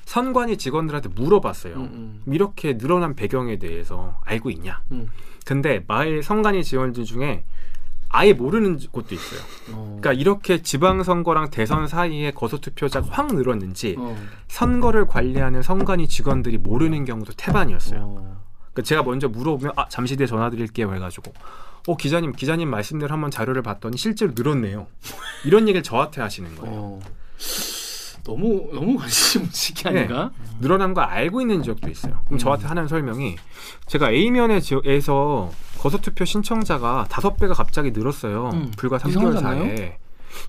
선관위 0.04 0.58
직원들한테 0.58 1.10
물어봤어요. 1.10 1.76
음, 1.76 2.22
이렇게 2.26 2.76
늘어난 2.76 3.14
배경에 3.14 3.56
대해서 3.56 4.20
알고 4.24 4.50
있냐? 4.50 4.82
음. 4.90 5.08
근데 5.46 5.84
마을 5.86 6.24
선관위 6.24 6.64
직원들 6.64 7.04
중에 7.04 7.44
아예 8.08 8.32
모르는 8.32 8.78
곳도 8.90 9.14
있어요. 9.14 9.40
어. 9.72 9.98
그러니까 10.00 10.12
이렇게 10.12 10.60
지방선거랑 10.60 11.50
대선 11.50 11.86
사이에 11.86 12.32
거소투표자가 12.32 13.06
확 13.10 13.34
늘었는지 13.34 13.94
어. 13.96 14.16
선거를 14.48 15.06
관리하는 15.06 15.62
선관위 15.62 16.08
직원들이 16.08 16.58
모르는 16.58 17.04
경우도 17.04 17.32
태반이었어요. 17.36 18.00
어. 18.02 18.42
그러니까 18.72 18.82
제가 18.88 19.02
먼저 19.02 19.28
물어보면 19.28 19.72
아 19.76 19.86
잠시 19.88 20.16
뒤에 20.16 20.26
전화드릴게요 20.26 20.94
해가지고 20.94 21.32
어 21.88 21.96
기자님 21.96 22.32
기자님 22.32 22.68
말씀대로 22.70 23.12
한번 23.12 23.30
자료를 23.30 23.62
봤더니 23.62 23.96
실제로 23.96 24.32
늘었네요. 24.34 24.86
이런 25.44 25.62
얘기를 25.68 25.82
저한테 25.82 26.20
하시는 26.20 26.54
거예요. 26.56 26.74
어. 26.74 27.00
너무 28.24 28.70
너무 28.72 28.96
관심 28.98 29.42
무지개 29.42 29.88
아닌가? 29.88 30.30
늘어난 30.60 30.94
거 30.94 31.00
알고 31.00 31.40
있는 31.40 31.62
지역도 31.62 31.90
있어요. 31.90 32.12
그럼 32.24 32.34
음. 32.34 32.38
저한테 32.38 32.66
하는 32.66 32.86
설명이 32.86 33.36
제가 33.88 34.10
A면의 34.10 34.62
지역에서 34.62 35.50
거소투표 35.78 36.24
신청자가 36.24 37.06
다섯 37.10 37.36
배가 37.36 37.52
갑자기 37.54 37.90
늘었어요. 37.90 38.50
음. 38.52 38.70
불과 38.76 38.98
3개월 38.98 39.08
이상하지 39.10 39.40
사이에. 39.42 39.98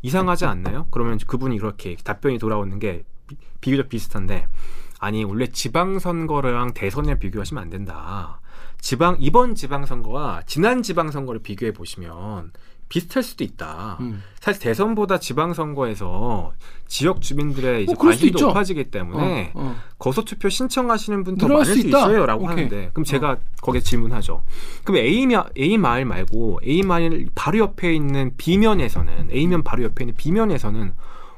이상하지 0.04 0.46
않나요? 0.46 0.88
그러면 0.92 1.18
그분이 1.26 1.56
이렇게 1.56 1.96
답변이 2.04 2.38
돌아오는 2.38 2.78
게 2.78 3.04
비- 3.28 3.36
비교적 3.60 3.90
비슷한데 3.90 4.46
아니 5.04 5.26
원래 5.26 5.48
지방선거랑 5.48 6.74
대선을 6.74 7.20
비교하시면 7.20 7.62
안 7.62 7.70
된다. 7.70 8.40
지방 8.80 9.18
이번 9.20 9.54
지방선거와 9.54 10.44
지난 10.46 10.82
지방선거를 10.82 11.42
비교해 11.42 11.74
보시면 11.74 12.52
비슷할 12.88 13.22
수도 13.24 13.44
있다. 13.44 13.98
음. 14.00 14.24
사실 14.40 14.62
대선보다 14.62 15.20
지방선거에서 15.20 16.54
지역 16.88 17.22
주민들의 17.22 17.84
이제 17.84 17.92
어, 17.92 17.96
수도 17.96 18.06
관심도 18.06 18.28
있죠. 18.38 18.48
높아지기 18.48 18.86
때문에 18.92 19.52
어, 19.56 19.62
어. 19.62 19.76
거소투표 20.00 20.48
신청하시는 20.48 21.24
분 21.26 21.38
더 21.38 21.48
많을 21.50 21.66
수 21.66 21.82
수. 21.82 21.88
있어요라고. 21.88 22.48
하는데 22.48 22.90
그럼 22.94 23.04
제가 23.04 23.38
거기에 23.62 23.82
질문하죠. 23.82 24.44
그럼 24.86 24.98
A, 25.02 25.26
마, 25.28 25.44
A 25.58 25.78
마을 25.78 26.06
말고 26.06 26.62
A 26.66 26.82
마을 26.84 27.28
바로 27.36 27.58
옆에 27.60 27.94
있는 27.94 28.32
B면에서는 28.38 29.32
A면 29.32 29.64
바로 29.64 29.84
옆에 29.84 30.04
있는 30.06 30.16
B면에서는 30.16 30.94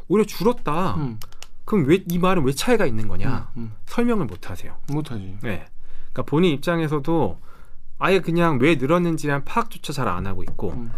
오히려 0.08 0.26
줄었다. 0.26 0.96
음. 0.98 1.20
그럼 1.66 1.86
왜 1.88 2.04
이 2.10 2.20
말은 2.20 2.44
왜 2.44 2.54
차이가 2.54 2.86
있는 2.86 3.08
거냐? 3.08 3.50
음. 3.58 3.74
설명을 3.88 4.26
못 4.26 4.50
하세요. 4.50 4.76
못 4.92 5.12
하지. 5.12 5.38
네. 5.42 5.66
그러니까 6.14 6.24
본인 6.24 6.52
입장에서도 6.54 7.40
아예 7.98 8.20
그냥 8.20 8.60
왜 8.62 8.76
늘었는지에 8.76 9.28
대한 9.30 9.44
파악조차 9.46 9.94
잘 9.94 10.08
안 10.08 10.28
하고 10.28 10.44
있고 10.44 10.72
음. 10.74 10.92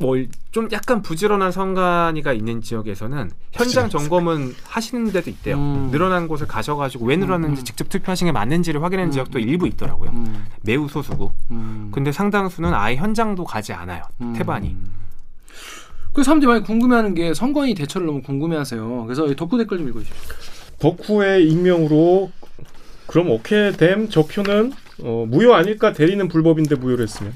뭐좀 0.00 0.68
약간 0.70 1.02
부지런한 1.02 1.50
선관위가 1.50 2.32
있는 2.32 2.60
지역에서는 2.60 3.30
현장 3.50 3.88
점검은 3.90 4.54
하시는 4.64 5.10
데도 5.10 5.28
있대요. 5.28 5.56
음. 5.56 5.88
늘어난 5.90 6.28
곳을 6.28 6.46
가셔가지고 6.46 7.04
왜 7.06 7.16
늘었는지 7.16 7.62
음. 7.62 7.64
직접 7.64 7.88
투표하신 7.88 8.26
게 8.26 8.32
맞는지를 8.32 8.80
확인하는 8.82 9.08
음. 9.10 9.12
지역도 9.12 9.40
일부 9.40 9.66
있더라고요. 9.66 10.10
음. 10.10 10.46
매우 10.62 10.88
소수고. 10.88 11.32
음. 11.50 11.90
근데 11.92 12.12
상당수는 12.12 12.72
아예 12.74 12.94
현장도 12.96 13.44
가지 13.44 13.72
않아요. 13.72 14.04
음. 14.20 14.32
태반이. 14.34 14.76
그 16.18 16.24
사람들이 16.24 16.48
많이 16.48 16.64
궁금해하는 16.64 17.14
게 17.14 17.32
선관위 17.32 17.74
대처를 17.76 18.08
너무 18.08 18.22
궁금해하세요. 18.22 19.04
그래서 19.04 19.28
이 19.28 19.36
덕후 19.36 19.56
댓글 19.56 19.78
좀 19.78 19.88
읽어주십시오. 19.88 20.34
덕후의 20.80 21.48
익명으로 21.48 22.32
그럼 23.06 23.30
오케이 23.30 23.70
됨 23.72 24.08
저 24.10 24.22
표는 24.26 24.72
어, 25.04 25.26
무효 25.28 25.54
아닐까 25.54 25.92
대리는 25.92 26.26
불법인데 26.26 26.74
무효를 26.74 27.04
했으면 27.04 27.32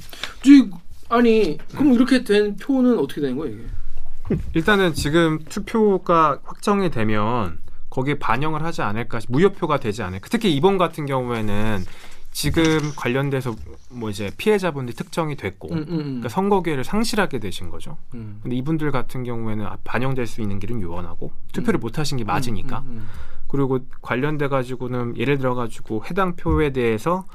이- 0.46 0.68
아니 1.08 1.58
그럼 1.76 1.92
이렇게 1.92 2.24
된 2.24 2.56
표는 2.56 2.98
어떻게 2.98 3.20
되는 3.20 3.36
거예요 3.36 3.54
이게? 3.54 4.36
일단은 4.54 4.94
지금 4.94 5.38
투표가 5.48 6.40
확정이 6.42 6.90
되면 6.90 7.58
거기에 7.88 8.18
반영을 8.18 8.64
하지 8.64 8.82
않을까 8.82 9.20
싶- 9.20 9.30
무효표가 9.30 9.78
되지 9.78 10.02
않을까 10.02 10.26
특히 10.28 10.52
이번 10.56 10.76
같은 10.76 11.06
경우에는 11.06 11.84
지금 12.32 12.80
관련돼서 12.96 13.54
뭐 13.90 14.08
이제 14.10 14.30
피해자분들이 14.38 14.96
특정이 14.96 15.36
됐고 15.36 15.68
음, 15.72 15.76
음, 15.78 15.86
음. 15.90 15.98
그러니까 16.04 16.28
선거 16.30 16.62
기회를 16.62 16.82
상실하게 16.82 17.38
되신 17.38 17.68
거죠. 17.68 17.98
음. 18.14 18.40
근데 18.42 18.56
이분들 18.56 18.90
같은 18.90 19.22
경우에는 19.22 19.66
아, 19.66 19.76
반영될 19.84 20.26
수 20.26 20.40
있는 20.40 20.58
길은 20.58 20.80
유언하고 20.80 21.30
투표를 21.52 21.78
못 21.78 21.98
하신 21.98 22.16
게 22.18 22.24
맞으니까 22.24 22.78
음, 22.80 22.86
음, 22.88 23.08
그리고 23.48 23.80
관련돼 24.00 24.48
가지고는 24.48 25.16
예를 25.18 25.36
들어 25.38 25.54
가지고 25.54 26.02
해당 26.10 26.34
표에 26.36 26.70
대해서 26.72 27.26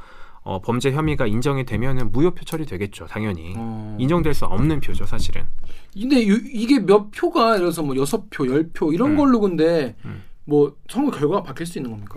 어, 0.42 0.62
범죄 0.62 0.92
혐의가 0.92 1.28
인정이 1.28 1.66
되면은 1.66 2.12
무효표 2.12 2.46
처리되겠죠 2.46 3.06
당연히 3.06 3.50
음. 3.54 3.56
어. 3.58 3.98
인정될 4.00 4.34
수 4.34 4.46
없는 4.46 4.80
표죠 4.80 5.06
사실은 5.06 5.44
근데 5.94 6.28
요- 6.28 6.38
이게 6.52 6.80
몇 6.80 7.12
표가 7.12 7.50
예를 7.50 7.60
들어서 7.60 7.84
뭐 7.84 7.96
여섯 7.98 8.30
표, 8.30 8.48
열 8.48 8.72
표 8.72 8.92
이런 8.94 9.12
음. 9.12 9.18
걸로 9.18 9.40
근데 9.42 9.96
음. 10.06 10.24
뭐 10.46 10.74
선거 10.90 11.12
결과가 11.12 11.44
바뀔 11.44 11.66
수 11.68 11.78
있는 11.78 11.92
겁니까? 11.92 12.16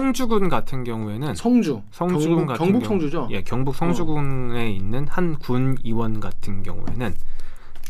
성주군 0.00 0.48
같은 0.50 0.84
경우에는 0.84 1.34
성주, 1.34 1.80
성주군 1.90 2.28
경북, 2.28 2.46
같은 2.46 2.64
경북 2.64 2.78
경우- 2.80 3.00
성주죠. 3.00 3.28
예 3.30 3.42
경북 3.42 3.74
성주군에 3.76 4.70
있는 4.70 5.06
한 5.08 5.36
군 5.38 5.76
의원 5.84 6.20
같은 6.20 6.62
경우에는 6.62 7.14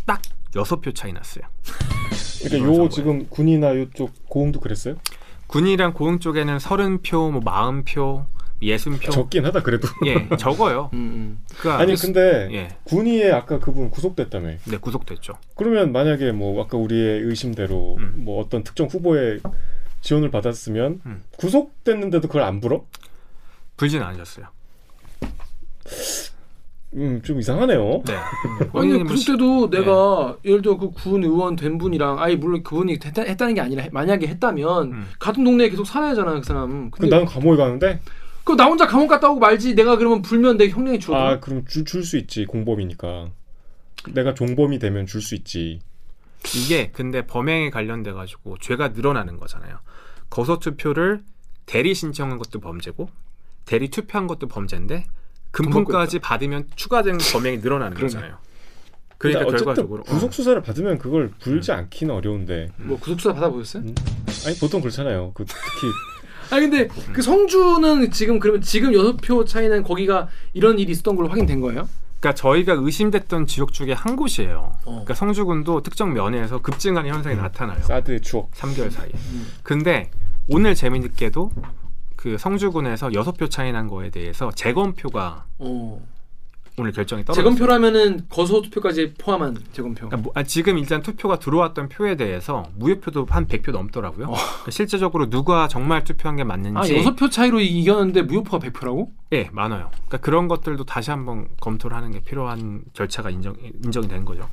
딱 0.06 0.22
여섯 0.54 0.80
표 0.80 0.92
차이 0.92 1.12
났어요. 1.12 1.44
그러니까 2.44 2.72
요. 2.84 2.88
지금 2.88 3.26
군이나 3.28 3.76
요쪽 3.76 4.12
고흥도 4.28 4.60
그랬어요? 4.60 4.94
군이랑 5.48 5.92
고흥 5.94 6.18
쪽에는 6.20 6.58
서른 6.58 7.02
표, 7.02 7.30
뭐 7.30 7.40
마흔 7.44 7.84
표, 7.84 8.26
예순 8.62 8.98
표, 8.98 9.10
적긴 9.10 9.44
하다 9.44 9.62
그래도 9.62 9.86
예 10.06 10.28
적어요. 10.38 10.90
음, 10.94 10.98
음. 10.98 11.38
그러니까 11.58 11.82
아니 11.82 11.94
근데 11.96 12.48
예, 12.52 12.68
군의에 12.84 13.30
아까 13.32 13.58
그분 13.58 13.90
구속됐다며 13.90 14.48
네 14.64 14.76
구속됐죠. 14.78 15.34
그러면 15.56 15.92
만약에 15.92 16.32
뭐 16.32 16.62
아까 16.62 16.78
우리의 16.78 17.20
의심대로 17.22 17.96
음. 17.98 18.12
뭐 18.24 18.40
어떤 18.42 18.62
특정 18.64 18.86
후보의 18.86 19.40
지원을 20.06 20.30
받았으면 20.30 21.00
음. 21.04 21.22
구속됐는데도 21.36 22.28
그걸 22.28 22.42
안 22.42 22.60
불어? 22.60 22.86
불진 23.76 24.00
않으셨어요. 24.02 24.46
음, 26.94 27.20
좀 27.22 27.40
이상하네요. 27.40 28.02
네. 28.06 28.14
아니 28.72 29.02
그때도 29.04 29.68
내가 29.68 30.36
예를 30.44 30.62
들어 30.62 30.76
그 30.78 30.90
군 30.92 31.24
의원 31.24 31.56
된 31.56 31.76
분이랑 31.76 32.20
아니 32.20 32.36
물론 32.36 32.62
그분이 32.62 32.98
했다, 33.04 33.22
했다 33.22 33.46
는 33.46 33.54
게 33.54 33.60
아니라 33.60 33.84
만약에 33.90 34.28
했다면 34.28 34.92
음. 34.92 35.06
같은 35.18 35.42
동네에 35.42 35.68
계속 35.70 35.84
살아야잖아 35.84 36.34
그 36.34 36.42
사람. 36.44 36.90
그 36.92 37.00
근데 37.00 37.14
나는 37.16 37.26
감옥에 37.26 37.56
가는데 37.56 38.00
그나 38.44 38.66
혼자 38.66 38.86
감옥 38.86 39.08
갔다 39.08 39.28
오고 39.28 39.40
말지 39.40 39.74
내가 39.74 39.96
그러면 39.96 40.22
불면 40.22 40.56
내 40.56 40.68
형량이 40.68 41.00
줄어들어. 41.00 41.28
아 41.30 41.40
그럼 41.40 41.64
줄 41.66 42.04
수 42.04 42.16
있지 42.16 42.46
공범이니까 42.46 43.28
내가 44.14 44.34
종범이 44.34 44.78
되면 44.78 45.04
줄 45.06 45.20
수 45.20 45.34
있지. 45.34 45.80
이게 46.54 46.90
근데 46.92 47.26
범행에 47.26 47.70
관련돼 47.70 48.12
가지고 48.12 48.56
죄가 48.58 48.88
늘어나는 48.88 49.36
거잖아요. 49.36 49.78
거소 50.30 50.58
투표를 50.58 51.22
대리 51.66 51.94
신청한 51.94 52.38
것도 52.38 52.60
범죄고 52.60 53.08
대리 53.64 53.88
투표한 53.88 54.26
것도 54.26 54.46
범죄인데 54.48 55.04
금품까지 55.50 56.18
받으면 56.20 56.68
추가된 56.76 57.18
범행이 57.32 57.58
늘어나는. 57.58 57.96
거잖아요. 57.98 58.38
그러니까 59.18 59.46
결과적으로 59.56 60.02
어. 60.02 60.04
구속 60.04 60.32
수사를 60.34 60.60
받으면 60.62 60.98
그걸 60.98 61.30
불지 61.40 61.72
않기는 61.72 62.14
어려운데 62.14 62.68
뭐 62.76 62.98
구속 62.98 63.20
수사 63.20 63.32
받아보셨어요? 63.32 63.82
음. 63.84 63.94
아니 64.46 64.58
보통 64.58 64.80
그렇잖아요. 64.80 65.32
그 65.34 65.44
특히 65.46 65.88
아니 66.52 66.68
근데 66.68 66.82
음. 66.82 67.12
그 67.12 67.22
성주는 67.22 68.10
지금 68.10 68.38
그러면 68.38 68.60
지금 68.60 68.92
여섯 68.92 69.16
표 69.16 69.44
차이는 69.44 69.82
거기가 69.82 70.28
이런 70.52 70.78
일이 70.78 70.92
있었던 70.92 71.16
걸로 71.16 71.28
확인된 71.28 71.60
거예요? 71.60 71.88
그러니까 72.20 72.34
저희가 72.34 72.72
의심됐던 72.74 73.46
지역 73.46 73.72
중에 73.72 73.92
한 73.92 74.16
곳이에요. 74.16 74.72
어. 74.84 74.90
그러니까 74.90 75.14
성주군도 75.14 75.82
특정 75.82 76.12
면에서 76.14 76.60
급증하는 76.60 77.10
현상이 77.12 77.36
나타나요. 77.36 77.82
사드의 77.82 78.20
추억. 78.22 78.50
3개월 78.52 78.90
사이에. 78.90 79.10
음. 79.14 79.46
근데 79.62 80.10
오늘 80.48 80.74
재미있게도 80.74 81.52
그 82.16 82.38
성주군에서 82.38 83.12
여섯 83.12 83.36
표 83.36 83.48
차이 83.48 83.70
난 83.72 83.86
거에 83.88 84.10
대해서 84.10 84.50
재검표가 84.52 85.44
어. 85.58 86.06
오늘 86.78 86.92
결정이 86.92 87.24
떨어졌어요. 87.24 87.54
재검표라면은 87.54 88.26
거소 88.28 88.60
투표까지 88.60 89.14
포함한 89.18 89.56
재검표. 89.72 90.08
그러니까 90.08 90.16
뭐- 90.18 90.32
아, 90.34 90.42
지금 90.42 90.76
일단 90.76 91.02
투표가 91.02 91.38
들어왔던 91.38 91.88
표에 91.88 92.16
대해서 92.16 92.64
무효표도 92.76 93.26
한 93.30 93.46
100표 93.46 93.70
넘더라고요. 93.72 94.26
그러니까 94.26 94.70
실제적으로 94.70 95.30
누가 95.30 95.68
정말 95.68 96.04
투표한 96.04 96.36
게 96.36 96.44
맞는지 96.44 96.94
아 96.94 96.98
여섯 96.98 97.16
표 97.16 97.30
차이로 97.30 97.60
이- 97.60 97.66
이겼는데 97.80 98.22
무효표가 98.22 98.58
100표라고? 98.58 99.08
예, 99.32 99.48
많아요. 99.52 99.90
그러니까 99.90 100.18
그런 100.18 100.48
것들도 100.48 100.84
다시 100.84 101.10
한번 101.10 101.48
검토를 101.60 101.96
하는 101.96 102.10
게 102.12 102.20
필요한 102.20 102.82
절차가 102.92 103.30
인정 103.30 103.54
인정이 103.82 104.06
된 104.08 104.26
거죠. 104.26 104.46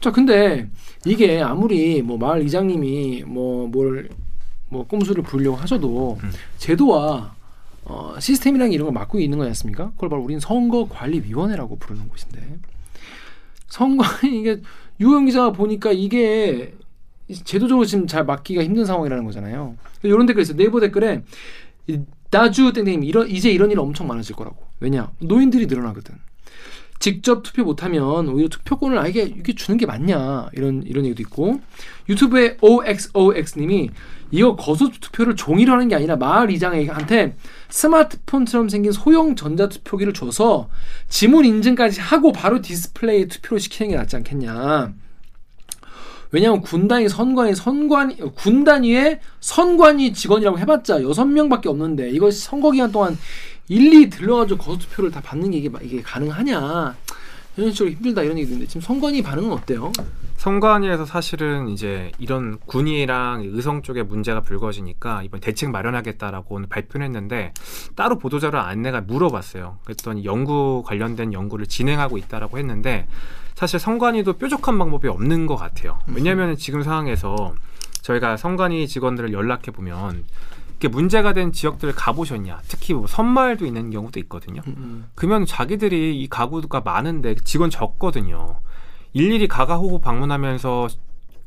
자, 0.00 0.10
근데 0.10 0.70
이게 1.04 1.42
아무리 1.42 2.00
뭐 2.00 2.16
마을 2.16 2.44
이장님이 2.46 3.24
뭐 3.26 3.68
뭘뭐 3.68 4.86
꼼수를 4.88 5.22
부리려고 5.22 5.56
하셔도 5.58 6.18
음. 6.22 6.30
제도와 6.56 7.34
어, 7.84 8.14
시스템이랑 8.18 8.72
이런 8.72 8.86
걸 8.86 8.92
맡고 8.92 9.18
있는 9.18 9.38
거지 9.38 9.48
않습니까? 9.48 9.90
그걸 9.92 10.08
바로 10.08 10.22
우리는 10.22 10.40
선거관리위원회라고 10.40 11.78
부르는 11.78 12.08
곳인데 12.08 12.58
선거 13.68 14.04
이게 14.26 14.60
유영 15.00 15.26
기자가 15.26 15.52
보니까 15.52 15.92
이게 15.92 16.74
제도적으로 17.44 17.84
지금 17.84 18.06
잘 18.06 18.24
맡기가 18.24 18.62
힘든 18.64 18.84
상황이라는 18.84 19.24
거잖아요. 19.24 19.76
이런 20.02 20.26
댓글 20.26 20.42
있어요. 20.42 20.56
네이버 20.56 20.80
댓글에 20.80 21.22
이 21.86 22.00
나주 22.30 22.72
땡땡님 22.72 23.04
이런 23.04 23.28
이제 23.28 23.50
이런 23.50 23.70
일 23.70 23.78
엄청 23.78 24.06
많아질 24.06 24.34
거라고. 24.36 24.66
왜냐 24.80 25.10
노인들이 25.20 25.66
늘어나거든. 25.66 26.16
직접 26.98 27.42
투표 27.42 27.64
못하면 27.64 28.28
오히려 28.28 28.48
투표권을 28.48 28.98
아예 28.98 29.10
이게 29.10 29.54
주는 29.54 29.78
게 29.78 29.86
맞냐 29.86 30.48
이런 30.52 30.82
이런 30.84 31.04
얘기도 31.04 31.22
있고 31.22 31.60
유튜브에 32.08 32.56
OXOX님이 32.60 33.90
이거 34.30 34.56
거소 34.56 34.90
투표를 34.90 35.36
종이로 35.36 35.72
하는 35.72 35.88
게 35.88 35.94
아니라 35.94 36.16
마을 36.16 36.50
이장한테 36.50 37.36
스마트폰처럼 37.70 38.68
생긴 38.68 38.92
소형 38.92 39.36
전자 39.36 39.68
투표기를 39.68 40.12
줘서 40.12 40.68
지문 41.08 41.44
인증까지 41.44 42.00
하고 42.00 42.32
바로 42.32 42.60
디스플레이 42.60 43.28
투표로 43.28 43.58
시키는 43.58 43.90
게 43.90 43.96
낫지 43.96 44.16
않겠냐. 44.16 44.92
왜냐하면 46.30 46.60
군단위 46.60 47.08
선관위 47.08 47.54
선관 47.54 48.16
군 48.34 48.64
단위의 48.64 49.20
선관위 49.40 50.12
직원이라고 50.12 50.58
해봤자 50.58 51.02
여섯 51.02 51.24
명밖에 51.24 51.70
없는데 51.70 52.10
이거 52.10 52.30
선거 52.30 52.70
기간 52.70 52.92
동안 52.92 53.16
일일이 53.68 54.08
들러가지고 54.10 54.58
거소 54.58 54.78
투표를 54.78 55.10
다 55.10 55.20
받는 55.20 55.50
게 55.50 55.58
이게, 55.58 55.68
마- 55.68 55.78
이게 55.82 56.00
가능하냐 56.02 56.96
현실적으로 57.54 57.94
힘들다 57.94 58.22
이런 58.22 58.38
얘기도 58.38 58.52
있는데 58.54 58.68
지금 58.68 58.80
선관위 58.80 59.22
반응은 59.22 59.52
어때요? 59.52 59.92
선관위에서 60.36 61.04
사실은 61.04 61.68
이제 61.68 62.12
이런 62.18 62.58
군의랑 62.66 63.42
의성 63.44 63.82
쪽에 63.82 64.04
문제가 64.04 64.40
불거지니까 64.40 65.24
이번 65.24 65.40
대책 65.40 65.70
마련하겠다라고 65.70 66.54
오늘 66.54 66.68
발표를 66.68 67.04
했는데 67.06 67.52
따로 67.96 68.18
보도자료 68.18 68.60
안내가 68.60 69.00
물어봤어요. 69.00 69.78
그랬더니 69.84 70.24
연구 70.24 70.84
관련된 70.86 71.32
연구를 71.32 71.66
진행하고 71.66 72.18
있다라고 72.18 72.58
했는데 72.58 73.08
사실 73.56 73.80
선관위도 73.80 74.34
뾰족한 74.34 74.78
방법이 74.78 75.08
없는 75.08 75.46
것 75.46 75.56
같아요. 75.56 75.98
왜냐하면 76.06 76.56
지금 76.56 76.84
상황에서 76.84 77.54
저희가 78.02 78.36
선관위 78.36 78.86
직원들을 78.86 79.32
연락해 79.32 79.72
보면 79.72 80.24
문제가 80.86 81.32
된 81.32 81.50
지역들을 81.50 81.94
가보셨냐? 81.94 82.60
특히 82.68 82.94
뭐 82.94 83.08
선마을도 83.08 83.66
있는 83.66 83.90
경우도 83.90 84.20
있거든요. 84.20 84.62
그러면 85.16 85.44
자기들이 85.44 86.20
이 86.20 86.28
가구가 86.28 86.82
많은데 86.82 87.34
직원 87.42 87.70
적거든요. 87.70 88.60
일일이 89.12 89.48
가가호고 89.48 90.00
방문하면서 90.00 90.88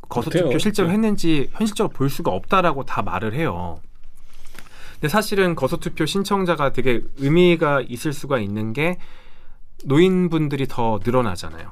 거소투표 0.09 0.59
실제로 0.59 0.87
진짜. 0.87 0.91
했는지 0.91 1.49
현실적으로 1.53 1.93
볼 1.93 2.09
수가 2.09 2.31
없다라고 2.31 2.83
다 2.83 3.01
말을 3.01 3.33
해요. 3.33 3.79
근데 4.95 5.07
사실은 5.07 5.55
거소투표 5.55 6.05
신청자가 6.05 6.73
되게 6.73 7.01
의미가 7.17 7.81
있을 7.87 8.11
수가 8.11 8.39
있는 8.39 8.73
게 8.73 8.97
노인분들이 9.85 10.67
더 10.67 10.99
늘어나잖아요. 11.03 11.71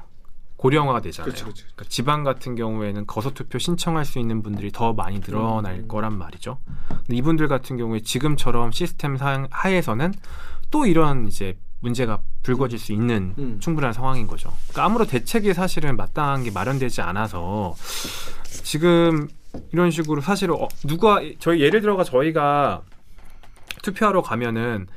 고령화가 0.60 1.00
되잖아요. 1.00 1.32
그쵸, 1.32 1.46
그쵸. 1.46 1.64
그러니까 1.74 1.84
지방 1.88 2.22
같은 2.22 2.54
경우에는 2.54 3.06
거소 3.06 3.32
투표 3.32 3.58
신청할 3.58 4.04
수 4.04 4.18
있는 4.18 4.42
분들이 4.42 4.70
더 4.70 4.92
많이 4.92 5.18
늘어날 5.22 5.76
음. 5.76 5.88
거란 5.88 6.12
말이죠. 6.18 6.58
근데 6.86 7.16
이분들 7.16 7.48
같은 7.48 7.78
경우에 7.78 8.00
지금처럼 8.00 8.70
시스템 8.70 9.16
상 9.16 9.48
하에서는 9.50 10.12
또 10.70 10.84
이런 10.84 11.26
이제 11.26 11.56
문제가 11.80 12.20
불거질 12.42 12.78
수 12.78 12.92
있는 12.92 13.34
음. 13.38 13.58
충분한 13.58 13.94
상황인 13.94 14.26
거죠. 14.26 14.52
그러니까 14.68 14.84
아무런 14.84 15.08
대책이 15.08 15.54
사실은 15.54 15.96
마땅한 15.96 16.44
게 16.44 16.50
마련되지 16.50 17.00
않아서 17.00 17.74
지금 18.44 19.28
이런 19.72 19.90
식으로 19.90 20.20
사실 20.20 20.50
어, 20.50 20.68
누가 20.86 21.22
저희 21.38 21.62
예를 21.62 21.80
들어가 21.80 22.04
저희가 22.04 22.82
투표하러 23.82 24.20
가면은 24.20 24.88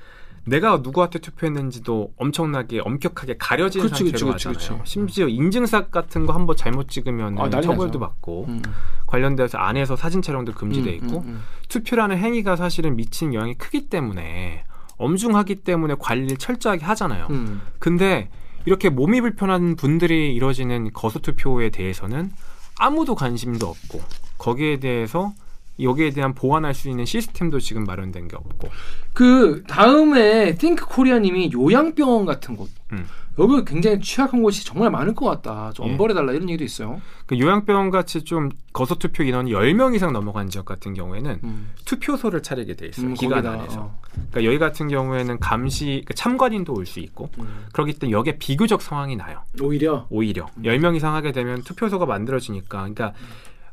내가 0.45 0.77
누구한테 0.77 1.19
투표했는지도 1.19 2.13
엄청나게 2.17 2.81
엄격하게 2.81 3.37
가려진 3.37 3.81
그치, 3.81 4.05
상태로 4.05 4.33
그치, 4.33 4.47
하잖아요. 4.49 4.79
그치. 4.79 4.91
심지어 4.91 5.27
인증샷 5.27 5.89
같은 5.89 6.25
거 6.25 6.33
한번 6.33 6.57
잘못 6.57 6.89
찍으면 6.89 7.39
아, 7.39 7.49
처벌도. 7.49 7.99
받고 7.99 8.45
음. 8.49 8.61
관련돼서 9.07 9.57
안에서 9.57 9.95
사진 9.95 10.21
촬영도 10.21 10.51
금지돼 10.53 10.89
음, 10.89 10.95
있고 10.95 11.19
음, 11.19 11.27
음. 11.27 11.41
투표라는 11.69 12.17
행위가 12.17 12.55
사실은 12.55 12.95
미친 12.95 13.33
영향이 13.33 13.55
크기 13.55 13.87
때문에 13.87 14.65
엄중하기 14.97 15.55
때문에 15.55 15.95
관리를 15.97 16.37
철저하게 16.37 16.83
하잖아요. 16.85 17.27
음. 17.29 17.61
근데 17.79 18.29
이렇게 18.65 18.89
몸이 18.89 19.21
불편한 19.21 19.75
분들이 19.75 20.33
이뤄지는 20.35 20.91
거소투표에 20.93 21.69
대해서는 21.69 22.31
아무도 22.79 23.15
관심도 23.15 23.67
없고 23.67 24.01
거기에 24.37 24.79
대해서 24.79 25.33
여기에 25.79 26.11
대한 26.11 26.33
보완할 26.33 26.73
수 26.73 26.89
있는 26.89 27.05
시스템도 27.05 27.59
지금 27.59 27.83
마련된 27.83 28.27
게 28.27 28.35
없고 28.35 28.69
그 29.13 29.63
다음에 29.67 30.55
띵크 30.55 30.85
코리아님이 30.87 31.51
요양병원 31.53 32.25
같은 32.25 32.55
곳 32.55 32.69
음. 32.91 33.05
여기 33.39 33.65
굉장히 33.65 33.99
취약한 33.99 34.43
곳이 34.43 34.63
정말 34.63 34.91
많을 34.91 35.15
것 35.15 35.25
같다. 35.25 35.71
좀 35.73 35.87
예. 35.87 35.91
엄벌해달라 35.91 36.33
이런 36.33 36.47
얘기도 36.49 36.63
있어요. 36.63 37.01
그 37.25 37.39
요양병원 37.39 37.89
같이 37.89 38.23
좀 38.23 38.49
거소투표 38.73 39.23
인원이 39.23 39.51
10명 39.53 39.95
이상 39.95 40.13
넘어간 40.13 40.51
지역 40.51 40.65
같은 40.65 40.93
경우에는 40.93 41.39
음. 41.43 41.71
투표소를 41.85 42.43
차리게 42.43 42.75
돼 42.75 42.87
있어요. 42.89 43.07
음, 43.07 43.13
기간 43.15 43.41
거기다, 43.41 43.53
안에서. 43.63 43.81
어. 43.81 43.99
그러니까 44.11 44.43
여기 44.43 44.59
같은 44.59 44.87
경우에는 44.87 45.39
감시 45.39 45.85
그러니까 46.05 46.13
참관인도 46.13 46.73
올 46.75 46.85
수 46.85 46.99
있고 46.99 47.31
음. 47.39 47.65
그렇기 47.73 47.93
때문에 47.93 48.15
여기에 48.15 48.37
비교적 48.37 48.83
상황이 48.83 49.15
나아요. 49.15 49.41
오히려 49.59 50.05
오히려 50.11 50.47
음. 50.57 50.61
10명 50.63 50.95
이상 50.95 51.15
하게 51.15 51.31
되면 51.31 51.63
투표소가 51.63 52.05
만들어지니까 52.05 52.77
그러니까 52.77 53.13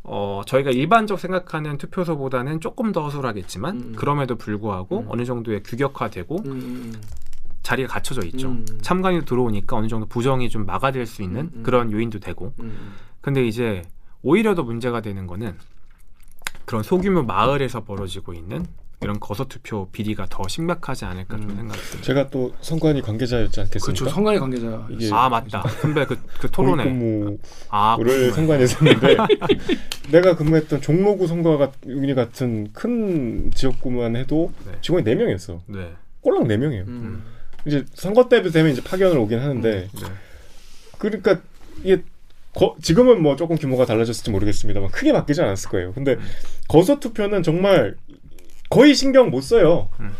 어, 0.02 0.42
저희가 0.46 0.70
일반적 0.70 1.20
생각하는 1.20 1.76
투표소보다는 1.78 2.60
조금 2.60 2.92
더 2.92 3.04
허술하겠지만 3.04 3.76
음. 3.76 3.92
그럼에도 3.96 4.36
불구하고 4.36 5.00
음. 5.00 5.06
어느 5.08 5.24
정도의 5.24 5.62
규격화되고 5.62 6.36
음, 6.46 6.50
음, 6.50 7.00
자리가 7.62 7.88
갖춰져 7.88 8.22
있죠. 8.26 8.48
음. 8.48 8.64
참관이 8.80 9.24
들어오니까 9.24 9.76
어느 9.76 9.88
정도 9.88 10.06
부정이 10.06 10.48
좀 10.48 10.64
막아낼 10.64 11.06
수 11.06 11.22
있는 11.22 11.42
음, 11.42 11.50
음. 11.56 11.62
그런 11.62 11.92
요인도 11.92 12.18
되고 12.18 12.52
음. 12.60 12.94
근데 13.20 13.46
이제 13.46 13.82
오히려 14.22 14.54
더 14.54 14.62
문제가 14.62 15.00
되는 15.00 15.26
거는 15.26 15.56
그런 16.64 16.82
소규모 16.82 17.22
마을에서 17.22 17.84
벌어지고 17.84 18.32
있는 18.32 18.64
이런 19.02 19.18
거소투표 19.18 19.88
비리가 19.92 20.26
더 20.28 20.46
심각하지 20.46 21.06
않을까 21.06 21.38
좀 21.38 21.50
음. 21.50 21.56
생각이 21.56 21.80
듭니다. 21.80 22.02
제가 22.02 22.28
또 22.28 22.52
선관위 22.60 23.00
관계자였지 23.00 23.60
않겠습니까? 23.60 23.86
그렇죠. 23.86 24.14
성관이 24.14 24.38
관계자. 24.38 24.86
이게 24.90 25.08
아 25.12 25.28
맞다 25.30 25.62
선배 25.80 26.04
그, 26.04 26.18
그 26.38 26.50
토론회 26.50 26.84
공익근무를 26.84 27.38
아 27.70 27.96
선관위에서 28.34 28.84
했는데 28.84 29.16
내가 30.12 30.36
근무했던 30.36 30.82
종로구 30.82 31.26
선거가 31.26 31.72
유니 31.86 32.14
같은 32.14 32.70
큰 32.74 33.50
지역구만 33.54 34.16
해도 34.16 34.52
네. 34.66 34.72
직원이 34.82 35.02
4 35.04 35.14
명이었어. 35.14 35.62
네. 35.66 35.92
꼴랑 36.20 36.46
4 36.46 36.56
명이에요. 36.58 36.84
음. 36.88 37.24
이제 37.66 37.86
선거 37.94 38.28
때 38.28 38.42
되면 38.42 38.70
이제 38.72 38.82
파견을 38.82 39.16
오긴 39.16 39.38
하는데 39.38 39.88
네. 39.94 40.02
그러니까 40.98 41.40
이게 41.82 42.02
거- 42.54 42.76
지금은 42.82 43.22
뭐 43.22 43.36
조금 43.36 43.56
규모가 43.56 43.86
달라졌을지 43.86 44.30
모르겠습니다만 44.30 44.90
크게 44.90 45.12
바뀌지 45.14 45.40
않았을 45.40 45.70
거예요. 45.70 45.92
근데 45.94 46.18
거소 46.68 47.00
투표는 47.00 47.42
정말 47.42 47.96
거의 48.70 48.94
신경 48.94 49.30
못 49.30 49.42
써요. 49.42 49.90
음. 50.00 50.10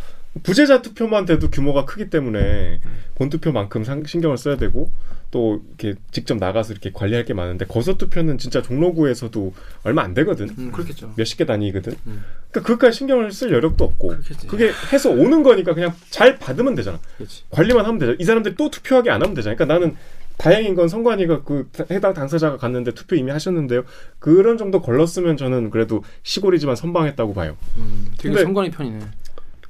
부재자 0.44 0.80
투표만 0.82 1.24
돼도 1.24 1.50
규모가 1.50 1.84
크기 1.86 2.08
때문에 2.08 2.80
본 3.16 3.30
투표만큼 3.30 3.82
상- 3.82 4.04
신경을 4.04 4.36
써야 4.38 4.56
되고 4.56 4.90
또 5.32 5.60
이렇게 5.78 5.98
직접 6.12 6.38
나가서 6.38 6.72
이렇게 6.72 6.90
관리할 6.92 7.24
게 7.24 7.34
많은데 7.34 7.64
거소 7.66 7.98
투표는 7.98 8.38
진짜 8.38 8.62
종로구에서도 8.62 9.52
얼마 9.82 10.02
안 10.02 10.14
되거든. 10.14 10.48
음, 10.56 10.70
그렇겠죠. 10.72 11.12
몇십 11.16 11.36
개 11.38 11.46
단위거든. 11.46 11.94
음. 12.06 12.24
그러니까 12.50 12.66
그것까지 12.66 12.96
신경을 12.98 13.32
쓸 13.32 13.52
여력도 13.52 13.84
없고 13.84 14.08
그렇겠지. 14.08 14.46
그게 14.46 14.70
해서 14.92 15.10
오는 15.10 15.42
거니까 15.42 15.74
그냥 15.74 15.94
잘 16.10 16.38
받으면 16.38 16.74
되잖아. 16.76 17.00
그렇지. 17.16 17.42
관리만 17.50 17.84
하면 17.84 17.98
되잖아. 17.98 18.16
이 18.20 18.24
사람들이 18.24 18.54
또 18.56 18.70
투표하게 18.70 19.10
안 19.10 19.22
하면 19.22 19.34
되잖아. 19.34 19.54
그러니까 19.56 19.74
나는 19.74 19.96
다행인 20.40 20.74
건 20.74 20.88
선관위가 20.88 21.42
그 21.42 21.68
해당 21.90 22.14
당사자가 22.14 22.56
갔는데 22.56 22.92
투표 22.92 23.14
이미 23.16 23.30
하셨는데요. 23.30 23.82
그런 24.18 24.56
정도 24.58 24.80
걸렀으면 24.80 25.36
저는 25.36 25.70
그래도 25.70 26.02
시골이지만 26.22 26.76
선방했다고 26.76 27.34
봐요. 27.34 27.56
음, 27.76 28.06
되게 28.16 28.30
근데- 28.30 28.42
성관이 28.44 28.70
편이네. 28.70 29.00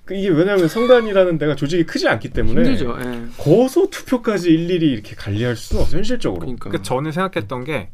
그 0.05 0.15
이게 0.15 0.29
왜냐하면 0.29 0.67
선관위라는 0.69 1.39
데가 1.39 1.55
조직이 1.55 1.85
크지 1.85 2.09
않기 2.09 2.31
때문에 2.31 2.63
힘들죠. 2.65 2.97
예. 3.01 3.27
거소 3.39 3.91
투표까지 3.91 4.51
일일이 4.51 4.91
이렇게 4.93 5.15
관리할 5.15 5.55
수는 5.57 5.83
없어 5.83 5.97
현실적으로. 5.97 6.41
그러니까. 6.41 6.65
그러니까 6.71 6.83
저는 6.83 7.13
생각했던 7.13 7.65
게 7.65 7.91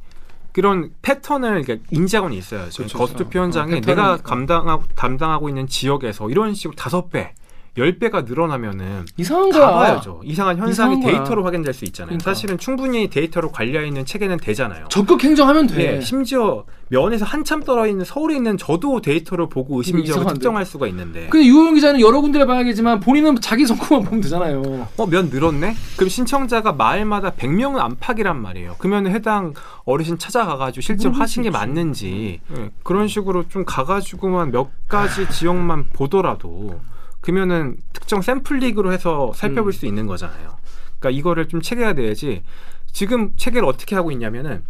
그런 0.53 0.91
패턴을 1.03 1.57
이렇게 1.59 1.81
인지하고는 1.91 2.35
있어야죠. 2.37 2.77
그렇죠. 2.79 2.97
거스투표 2.99 3.39
어, 3.39 3.43
현장에 3.43 3.81
패턴을- 3.81 3.87
내가 3.87 4.15
어. 4.15 4.17
감당하고 4.17 4.85
담당하고 4.95 5.51
있는 5.51 5.67
지역에서 5.67 6.31
이런 6.31 6.55
식으로 6.55 6.75
다섯 6.75 7.11
배, 7.11 7.35
10배가 7.77 8.25
늘어나면은 8.27 9.05
이상한 9.17 9.51
거야. 9.51 9.67
가봐야죠. 9.67 10.23
이상한 10.25 10.57
현상이 10.59 10.97
이상한. 10.99 11.12
데이터로 11.19 11.45
확인될 11.45 11.74
수 11.74 11.85
있잖아요. 11.85 12.09
그러니까. 12.09 12.31
사실은 12.31 12.59
충분히 12.59 13.09
데이터로 13.09 13.51
관리해 13.53 13.87
있는 13.87 14.05
체계는 14.05 14.39
되잖아요. 14.39 14.87
적극 14.89 15.22
행정하면 15.22 15.66
돼. 15.66 15.74
네, 15.77 16.01
심지어 16.01 16.64
면에서 16.89 17.24
한참 17.24 17.62
떨어 17.62 17.87
있는 17.87 18.05
서울에 18.05 18.37
있는 18.37 18.57
저도 18.57 19.01
데이터를 19.01 19.49
보고 19.49 19.83
이상한데. 19.83 20.33
특정할 20.35 20.64
수가 20.64 20.87
있는데 20.87 21.27
근데 21.29 21.47
유호영 21.47 21.74
기자는 21.74 22.01
여러 22.01 22.20
군데를 22.20 22.47
봐야겠지만 22.47 23.01
본인은 23.01 23.41
자기 23.41 23.66
성공만 23.66 24.05
보면 24.05 24.20
되잖아요. 24.22 24.87
어, 24.97 25.07
면 25.07 25.29
늘었네? 25.31 25.74
그럼 25.97 26.09
신청자가 26.09 26.72
마을마다 26.72 27.33
100명은 27.33 27.79
안팎이란 27.79 28.41
말이에요. 28.41 28.77
그러면 28.79 29.12
해당 29.12 29.53
어르신 29.85 30.18
찾아가가지고 30.18 30.81
실제로 30.81 31.12
하신 31.14 31.43
게. 31.43 31.51
맞는지 31.51 32.41
예, 32.57 32.70
그런 32.83 33.09
식으로 33.09 33.49
좀 33.49 33.64
가가지고만 33.64 34.51
몇 34.51 34.68
가지 34.89 35.29
지역만 35.31 35.87
보더라도 35.93 36.81
그러면은 37.27 37.77
특정 37.93 38.22
샘플릭으로 38.22 38.93
해서 38.93 39.33
살펴볼 39.35 39.70
음. 39.70 39.72
수 39.72 39.85
있는 39.87 40.07
거잖아요. 40.07 40.57
그러니까 41.01 41.11
이거를 41.11 41.49
좀 41.49 41.61
체계가 41.61 41.95
돼야지 41.95 42.45
지금 42.93 43.33
체계를 43.37 43.66
어떻게 43.66 43.97
하고 43.97 44.12
있냐면은 44.12 44.62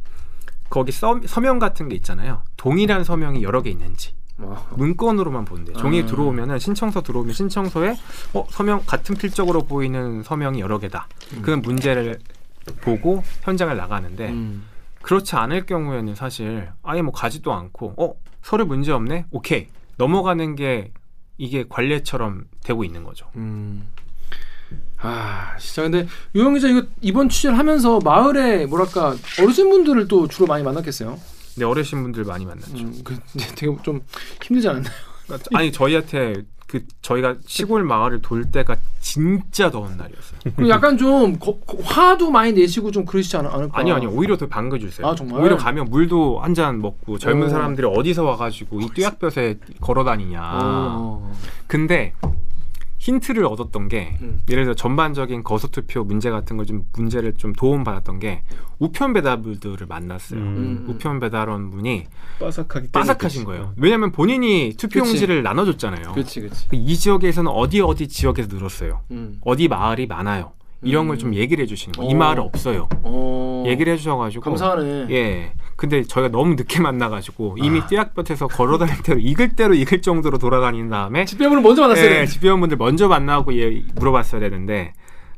거기 0.70 0.90
서, 0.90 1.20
서명 1.26 1.58
같은 1.58 1.90
게 1.90 1.94
있잖아요. 1.96 2.40
동일한 2.56 3.04
서명이 3.04 3.42
여러 3.42 3.60
개 3.60 3.68
있는지 3.68 4.14
문건으로만 4.74 5.44
본대. 5.44 5.74
종이 5.74 6.00
아. 6.00 6.06
들어오면은 6.06 6.58
신청서 6.58 7.02
들어오면 7.02 7.34
신청서에 7.34 7.94
어 8.32 8.46
서명 8.48 8.82
같은 8.86 9.16
필적으로 9.16 9.64
보이는 9.64 10.22
서명이 10.22 10.58
여러 10.60 10.78
개다. 10.78 11.08
그건 11.42 11.60
문제를 11.60 12.18
보고 12.80 13.22
현장을 13.42 13.76
나가는데 13.76 14.30
음. 14.30 14.64
그렇지 15.02 15.36
않을 15.36 15.66
경우에는 15.66 16.14
사실 16.14 16.70
아예 16.82 17.02
뭐 17.02 17.12
가지도 17.12 17.52
않고 17.52 17.94
어 17.98 18.14
서류 18.40 18.64
문제 18.64 18.92
없네. 18.92 19.26
오케이 19.30 19.68
넘어가는 19.98 20.56
게 20.56 20.92
이게 21.38 21.64
관례처럼 21.68 22.44
되고 22.64 22.84
있는 22.84 23.04
거죠. 23.04 23.28
음. 23.36 23.88
아, 24.98 25.56
진짜 25.58 25.82
근데 25.82 26.08
유영 26.34 26.54
기자 26.54 26.68
이거 26.68 26.82
이번 27.00 27.28
취재를 27.28 27.58
하면서 27.58 27.98
마을에 28.00 28.66
뭐랄까 28.66 29.14
어르신분들을 29.40 30.08
또 30.08 30.26
주로 30.26 30.46
많이 30.46 30.64
만났겠어요. 30.64 31.18
근데 31.54 31.64
어르신분들 31.64 32.24
많이 32.24 32.44
만났죠. 32.44 32.76
음, 32.76 33.00
그 33.04 33.18
되게 33.56 33.74
좀 33.82 34.00
힘들지 34.42 34.68
않았나요? 34.68 34.92
그러니까 35.26 35.50
아니 35.54 35.72
저희한테 35.72 36.42
그 36.66 36.84
저희가 37.00 37.36
시골 37.46 37.84
마을을 37.84 38.22
돌 38.22 38.50
때가 38.50 38.76
진짜 39.00 39.70
더운 39.70 39.96
날이었어요. 39.96 40.40
그리고 40.56 40.68
약간 40.68 40.98
좀 40.98 41.38
거- 41.38 41.60
거- 41.60 41.78
화도 41.84 42.30
많이 42.32 42.52
내시고 42.52 42.90
좀 42.90 43.04
그러시지 43.04 43.36
않, 43.36 43.46
않을까? 43.46 43.78
아니요, 43.78 43.94
아니요. 43.94 44.10
오히려 44.10 44.36
더 44.36 44.48
반겨주세요. 44.48 45.06
아, 45.06 45.14
정말? 45.14 45.40
오히려 45.42 45.56
가면 45.56 45.86
물도 45.90 46.40
한 46.40 46.54
잔 46.54 46.80
먹고 46.80 47.18
젊은 47.18 47.46
오. 47.46 47.50
사람들이 47.50 47.86
어디서 47.86 48.24
와가지고 48.24 48.80
이 48.80 48.88
뙤약볕에 48.94 49.58
걸어 49.80 50.02
다니냐. 50.02 50.40
어. 50.62 51.32
근데 51.68 52.14
힌트를 53.06 53.44
얻었던 53.44 53.86
게 53.88 54.16
음. 54.20 54.40
예를 54.50 54.64
들어 54.64 54.74
전반적인 54.74 55.44
거소 55.44 55.68
투표 55.68 56.02
문제 56.02 56.28
같은 56.30 56.56
걸 56.56 56.66
좀 56.66 56.84
문제를 56.94 57.34
좀 57.34 57.52
도움 57.52 57.84
받았던 57.84 58.18
게 58.18 58.42
우편 58.80 59.12
배달분들을 59.12 59.86
만났어요. 59.86 60.40
음. 60.40 60.86
우편 60.88 61.20
배달원 61.20 61.70
분이 61.70 62.06
빠삭하기 62.40 62.90
빠삭하신 62.90 63.44
거예요. 63.44 63.72
왜냐하면 63.76 64.10
본인이 64.10 64.74
투표용지를 64.76 65.44
나눠줬잖아요. 65.44 66.12
그렇지, 66.12 66.40
그렇지. 66.40 66.68
이 66.72 66.96
지역에서는 66.96 67.48
어디 67.50 67.80
어디 67.80 68.08
지역에서 68.08 68.48
늘었어요. 68.52 69.02
음. 69.12 69.38
어디 69.44 69.68
마을이 69.68 70.06
많아요. 70.08 70.52
이런 70.86 71.04
음. 71.04 71.08
걸좀 71.08 71.34
얘기를 71.34 71.62
해주시는 71.62 71.92
거예요. 71.92 72.10
이 72.10 72.14
어. 72.14 72.16
마을은 72.16 72.42
없어요. 72.42 72.88
어. 73.02 73.64
얘기를 73.66 73.92
해주셔가지고 73.92 74.42
감사하네. 74.42 75.06
예. 75.10 75.52
근데 75.76 76.02
저희가 76.04 76.30
너무 76.30 76.54
늦게 76.54 76.80
만나가지고 76.80 77.56
이미 77.60 77.80
아. 77.80 77.86
띠약볕에서 77.86 78.46
걸어다닐 78.48 79.02
대로 79.04 79.18
익을 79.18 79.56
대로 79.56 79.74
익을 79.74 80.00
정도로 80.00 80.38
돌아다닌 80.38 80.88
다음에 80.88 81.24
집배분을 81.24 81.62
먼저 81.62 81.82
만났어요. 81.82 82.10
예, 82.10 82.26
집배원분들 82.26 82.78
먼저 82.78 83.08
만나고 83.08 83.54
예, 83.58 83.82
물어봤어야 83.94 84.40
되는데 84.40 84.92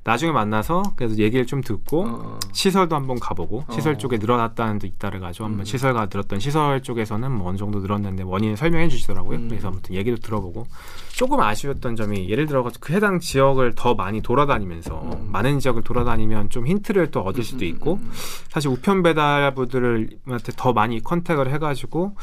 나중에 0.04 0.32
만나서 0.32 0.82
그래서 0.96 1.16
얘기를 1.18 1.44
좀 1.46 1.60
듣고 1.60 2.06
어. 2.06 2.38
시설도 2.52 2.96
한번 2.96 3.18
가보고 3.20 3.64
어. 3.66 3.72
시설 3.72 3.98
쪽에 3.98 4.18
늘어났다는 4.18 4.78
데 4.78 4.88
잇따라 4.88 5.18
가지고 5.18 5.46
한번 5.46 5.60
음. 5.60 5.64
시설가 5.64 6.08
늘었던 6.10 6.40
시설 6.40 6.82
쪽에서는 6.82 7.30
뭐 7.30 7.48
어느 7.48 7.56
정도 7.56 7.80
늘었는데 7.80 8.22
원인을 8.22 8.56
설명해 8.56 8.88
주시더라고요. 8.88 9.38
음. 9.38 9.48
그래서 9.48 9.68
아무튼 9.68 9.94
얘기도 9.94 10.16
들어보고 10.16 10.66
조금 11.12 11.40
아쉬웠던 11.40 11.96
점이 11.96 12.28
예를 12.30 12.46
들어 12.46 12.68
그 12.80 12.92
해당 12.92 13.20
지역을 13.20 13.74
더 13.74 13.94
많이 13.94 14.20
돌아다니면서 14.22 15.02
음. 15.02 15.28
많은 15.32 15.58
지역을 15.58 15.82
돌아다니면 15.82 16.50
좀 16.50 16.66
힌트를 16.66 17.10
또 17.10 17.20
얻을 17.20 17.42
수도 17.42 17.64
음, 17.64 17.68
있고 17.68 17.94
음, 17.94 18.00
음. 18.02 18.10
사실 18.48 18.70
우편 18.70 19.02
배달부들한테 19.02 20.52
더 20.56 20.72
많이 20.72 21.02
컨택을 21.02 21.52
해가지고 21.52 22.14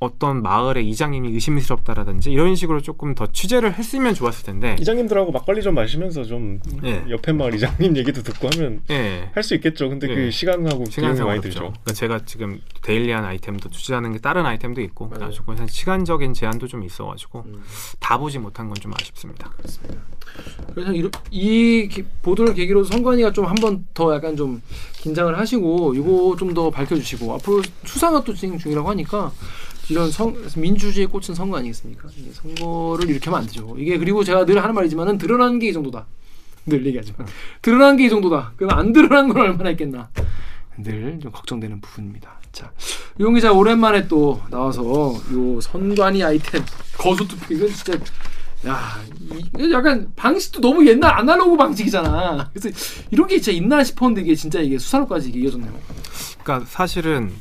어떤 0.00 0.40
마을의 0.42 0.88
이장님이 0.88 1.28
의심스럽다라든지 1.34 2.32
이런 2.32 2.56
식으로 2.56 2.80
조금 2.80 3.14
더 3.14 3.26
취재를 3.26 3.74
했으면 3.74 4.14
좋았을 4.14 4.44
텐데 4.46 4.74
이장님들하고 4.80 5.30
막걸리 5.30 5.60
좀 5.62 5.74
마시면서 5.74 6.24
좀 6.24 6.58
예. 6.84 7.04
옆에 7.10 7.32
마을 7.32 7.54
이장님 7.54 7.96
얘기도 7.98 8.22
듣고 8.22 8.48
하면 8.54 8.80
예. 8.90 9.28
할수 9.34 9.54
있겠죠. 9.56 9.90
근데 9.90 10.08
예. 10.10 10.14
그 10.14 10.30
시간하고 10.30 10.78
비용이 10.84 10.90
시간상 10.90 11.26
많이 11.26 11.38
어렵죠. 11.40 11.48
들죠. 11.50 11.60
그러니까 11.60 11.92
제가 11.92 12.20
지금 12.24 12.60
데일리한 12.82 13.24
아이템도 13.26 13.68
투자하는 13.68 14.12
게 14.14 14.18
다른 14.20 14.46
아이템도 14.46 14.80
있고 14.80 15.08
맞아요. 15.08 15.30
사실 15.32 15.68
시간적인 15.68 16.32
제한도 16.32 16.66
좀 16.66 16.82
있어가지고 16.82 17.44
음. 17.46 17.62
다 18.00 18.16
보지 18.18 18.38
못한 18.38 18.68
건 18.68 18.80
좀 18.80 18.92
아쉽습니다. 18.98 19.52
그래서 20.74 20.92
이러- 20.92 21.10
이 21.30 21.86
기- 21.90 22.04
보도를 22.22 22.54
계기로 22.54 22.84
선관위가 22.84 23.32
좀 23.32 23.44
한 23.46 23.54
번 23.56 23.84
더 23.92 24.14
약간 24.14 24.34
좀 24.36 24.62
긴장을 25.02 25.36
하시고 25.38 25.94
이거 25.94 26.34
좀 26.38 26.54
더 26.54 26.70
밝혀주시고 26.70 27.34
앞으로 27.34 27.62
수사가 27.84 28.24
또 28.24 28.32
진행 28.32 28.56
중이라고 28.58 28.88
하니까 28.90 29.30
이런 29.90 30.10
성, 30.10 30.34
민주주의에 30.56 31.06
꽂힌 31.06 31.34
선거 31.34 31.56
아니겠습니까? 31.58 32.08
선거를 32.32 33.10
이렇게 33.10 33.24
하면 33.26 33.40
안 33.40 33.46
되죠. 33.46 33.74
이게 33.78 33.98
그리고 33.98 34.22
제가 34.24 34.44
늘 34.46 34.62
하는 34.62 34.74
말이지만은 34.74 35.18
드러난 35.18 35.58
게 35.58 35.68
이 35.68 35.72
정도다. 35.72 36.06
늘 36.66 36.84
얘기하지만 36.86 37.26
드러난 37.62 37.96
게 37.96 38.04
이 38.06 38.10
정도다. 38.10 38.52
그럼 38.56 38.78
안 38.78 38.92
드러난 38.92 39.28
건 39.28 39.42
얼마나 39.42 39.70
있겠나. 39.70 40.08
늘 40.78 41.18
좀 41.20 41.30
걱정되는 41.32 41.80
부분입니다. 41.80 42.38
자, 42.52 42.72
유용 43.18 43.34
기자 43.34 43.52
오랜만에 43.52 44.08
또 44.08 44.40
나와서 44.50 44.82
요 45.32 45.60
선관위 45.60 46.22
아이템 46.24 46.64
거소 46.98 47.26
투표 47.28 47.54
이건 47.54 47.68
진짜 47.72 47.98
야, 48.66 48.98
이, 49.58 49.72
약간 49.72 50.12
방식도 50.16 50.60
너무 50.60 50.86
옛날 50.86 51.12
아날로그 51.18 51.56
방식이잖아. 51.56 52.50
그래서 52.52 52.76
이런 53.10 53.26
게 53.26 53.40
진짜 53.40 53.56
있나 53.56 53.82
싶었는데 53.84 54.22
이게 54.22 54.34
진짜 54.34 54.60
이게 54.60 54.78
수사로까지 54.78 55.28
이게 55.30 55.40
이어졌네요. 55.40 55.72
그러니까 56.42 56.66
사실은 56.68 57.32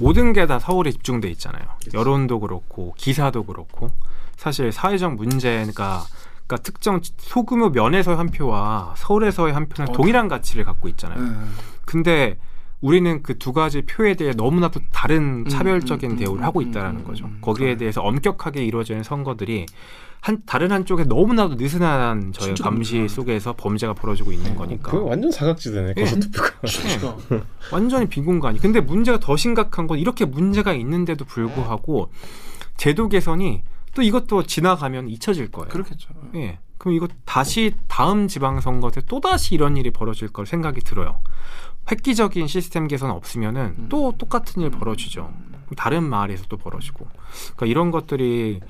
모든 0.00 0.32
게 0.32 0.46
다 0.46 0.58
서울에 0.58 0.90
집중돼 0.90 1.28
있잖아요. 1.30 1.62
여론도 1.94 2.40
그렇고 2.40 2.94
기사도 2.96 3.44
그렇고 3.44 3.90
사실 4.36 4.72
사회적 4.72 5.14
문제가 5.14 6.04
그러니까 6.46 6.56
특정 6.62 7.00
소규모 7.18 7.68
면에서의 7.70 8.16
한 8.16 8.26
표와 8.30 8.94
서울에서의 8.96 9.52
한 9.54 9.68
표는 9.68 9.90
어. 9.90 9.92
동일한 9.92 10.28
가치를 10.28 10.64
갖고 10.64 10.88
있잖아요. 10.88 11.18
음. 11.18 11.54
근데 11.84 12.38
우리는 12.82 13.22
그 13.22 13.38
두 13.38 13.52
가지 13.52 13.82
표에 13.82 14.14
대해 14.14 14.32
너무나 14.32 14.68
도 14.70 14.80
다른 14.92 15.44
음, 15.46 15.48
차별적인 15.48 16.10
음, 16.10 16.14
음, 16.14 16.18
대우를 16.18 16.42
음, 16.42 16.44
하고 16.44 16.60
음, 16.60 16.68
있다라는 16.68 17.00
음, 17.00 17.04
거죠. 17.04 17.24
음, 17.26 17.38
거기에. 17.40 17.76
대해서 17.76 18.02
엄격하게 18.02 18.64
이루어지는 18.64 19.02
선거들이 19.02 19.66
한 20.20 20.42
다른 20.46 20.70
한쪽에 20.70 21.04
너무나도 21.04 21.54
느슨한 21.56 22.32
저희 22.32 22.48
진짜 22.54 22.64
감시 22.64 22.92
그렇구나. 22.92 23.08
속에서 23.14 23.54
범죄가 23.56 23.94
벌어지고 23.94 24.30
있는 24.32 24.54
거니까. 24.54 24.90
그 24.92 25.02
완전 25.04 25.30
사각지대네. 25.32 25.94
예. 25.96 26.02
거소투표가. 26.04 26.50
진짜. 26.66 27.16
완전히 27.72 28.06
빈 28.08 28.24
공간이. 28.24 28.60
근데 28.60 28.80
문제가 28.80 29.18
더 29.18 29.36
심각한 29.36 29.86
건 29.88 29.98
이렇게 29.98 30.24
문제가 30.24 30.72
있는데도 30.74 31.24
불구하고 31.24 32.10
제도 32.76 33.08
개선이 33.08 33.62
또 33.94 34.02
이것도 34.02 34.44
지나가면 34.44 35.08
잊혀질 35.08 35.50
거예요. 35.50 35.68
그렇겠죠. 35.68 36.10
예. 36.36 36.58
그럼 36.78 36.94
이거 36.96 37.08
다시 37.24 37.74
다음 37.88 38.26
지방선거 38.28 38.90
때 38.90 39.00
또 39.06 39.20
다시 39.20 39.54
이런 39.54 39.76
일이 39.76 39.90
벌어질 39.90 40.28
걸 40.28 40.46
생각이 40.46 40.80
들어요. 40.82 41.20
획기적인 41.90 42.46
시스템 42.46 42.86
개선 42.88 43.10
없으면은 43.10 43.74
음. 43.78 43.86
또 43.88 44.14
똑같은 44.16 44.62
일 44.62 44.70
벌어지죠. 44.70 45.32
그럼 45.66 45.76
다른 45.76 46.04
마을에서 46.04 46.44
또 46.48 46.56
벌어지고. 46.56 47.06
그러니까 47.56 47.66
이런 47.66 47.90
것들이 47.90 48.60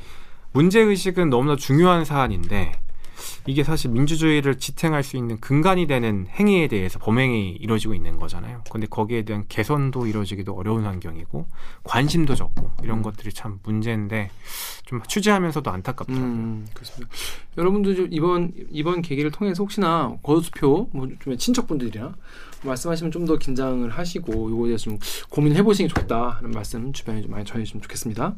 문제 0.52 0.80
의식은 0.80 1.30
너무나 1.30 1.56
중요한 1.56 2.04
사안인데 2.04 2.72
이게 3.46 3.62
사실 3.62 3.90
민주주의를 3.90 4.58
지탱할 4.58 5.02
수 5.02 5.16
있는 5.16 5.38
근간이 5.40 5.86
되는 5.86 6.26
행위에 6.28 6.68
대해서 6.68 6.98
범행이 6.98 7.50
이루어지고 7.60 7.94
있는 7.94 8.18
거잖아요. 8.18 8.62
근데 8.70 8.86
거기에 8.86 9.22
대한 9.22 9.44
개선도 9.48 10.06
이루어지기도 10.06 10.54
어려운 10.54 10.84
환경이고 10.86 11.46
관심도 11.84 12.34
적고 12.34 12.70
이런 12.82 13.02
것들이 13.02 13.32
참 13.32 13.60
문제인데 13.62 14.30
좀 14.86 15.00
취재하면서도 15.06 15.70
안타깝더라고요. 15.70 16.26
음, 16.26 16.66
그렇습니다. 16.74 17.08
여러분들 17.56 17.96
좀 17.96 18.08
이번 18.10 18.52
이번 18.70 19.02
계기를 19.02 19.30
통해서 19.30 19.62
혹시나 19.62 20.16
거수표 20.22 20.90
뭐 20.92 21.08
좀 21.20 21.36
친척분들이랑 21.36 22.14
말씀하시면 22.62 23.10
좀 23.10 23.22
더 23.26 23.36
긴장을 23.38 23.88
하시고 23.88 24.50
요거에 24.50 24.68
대해서 24.70 24.84
좀 24.84 24.98
고민해 25.30 25.62
보시는 25.62 25.88
게 25.88 25.94
좋겠다 25.94 26.30
하는 26.30 26.50
말씀 26.50 26.92
주변에 26.92 27.22
좀 27.22 27.30
많이 27.30 27.44
전해주시면 27.44 27.82
좋겠습니다. 27.82 28.34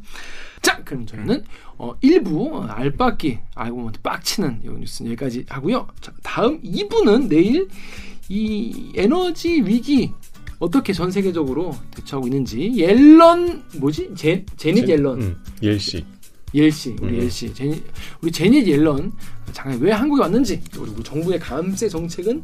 자, 0.61 0.83
그럼 0.83 1.05
저희는 1.07 1.43
어, 1.77 1.95
1부 2.03 2.53
어, 2.53 2.61
알바끼 2.67 3.39
알고 3.55 3.75
보면 3.77 3.93
빡치는 4.03 4.61
이 4.63 4.67
뉴스 4.67 5.01
는 5.01 5.11
여기까지 5.11 5.45
하고요. 5.49 5.87
자, 6.01 6.13
다음 6.21 6.61
2부는 6.61 7.27
내일 7.29 7.67
이 8.29 8.91
에너지 8.95 9.61
위기 9.61 10.11
어떻게 10.59 10.93
전 10.93 11.09
세계적으로 11.11 11.75
대처하고 11.95 12.27
있는지 12.27 12.71
옐런 12.75 13.63
뭐지 13.77 14.11
제 14.15 14.45
제닛 14.57 14.87
옐런 14.87 15.21
음, 15.21 15.37
옐씨. 15.61 16.05
옐씨, 16.53 16.95
우리 17.01 17.15
음. 17.17 17.21
옐씨, 17.23 17.53
제니, 17.53 17.83
우리 18.21 18.31
제니 18.31 18.65
옐런 18.65 19.11
장에 19.51 19.75
왜 19.81 19.91
한국에 19.91 20.21
왔는지, 20.21 20.61
그리고 20.71 21.03
정부의 21.03 21.37
감세 21.37 21.89
정책은 21.89 22.41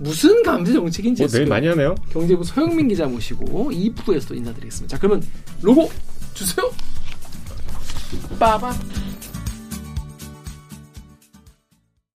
무슨 0.00 0.42
감세 0.42 0.72
정책인지 0.72 1.22
뭐 1.22 1.28
내일 1.28 1.46
많이 1.46 1.66
하네요. 1.68 1.94
경제부 2.10 2.44
서영민 2.44 2.88
기자 2.88 3.06
모시고 3.06 3.70
2부에서 3.70 4.28
또 4.28 4.34
인사드리겠습니다. 4.34 4.96
자, 4.96 5.00
그러면 5.00 5.22
로고 5.62 5.90
주세요. 6.34 6.70
빠밤. 8.38 8.74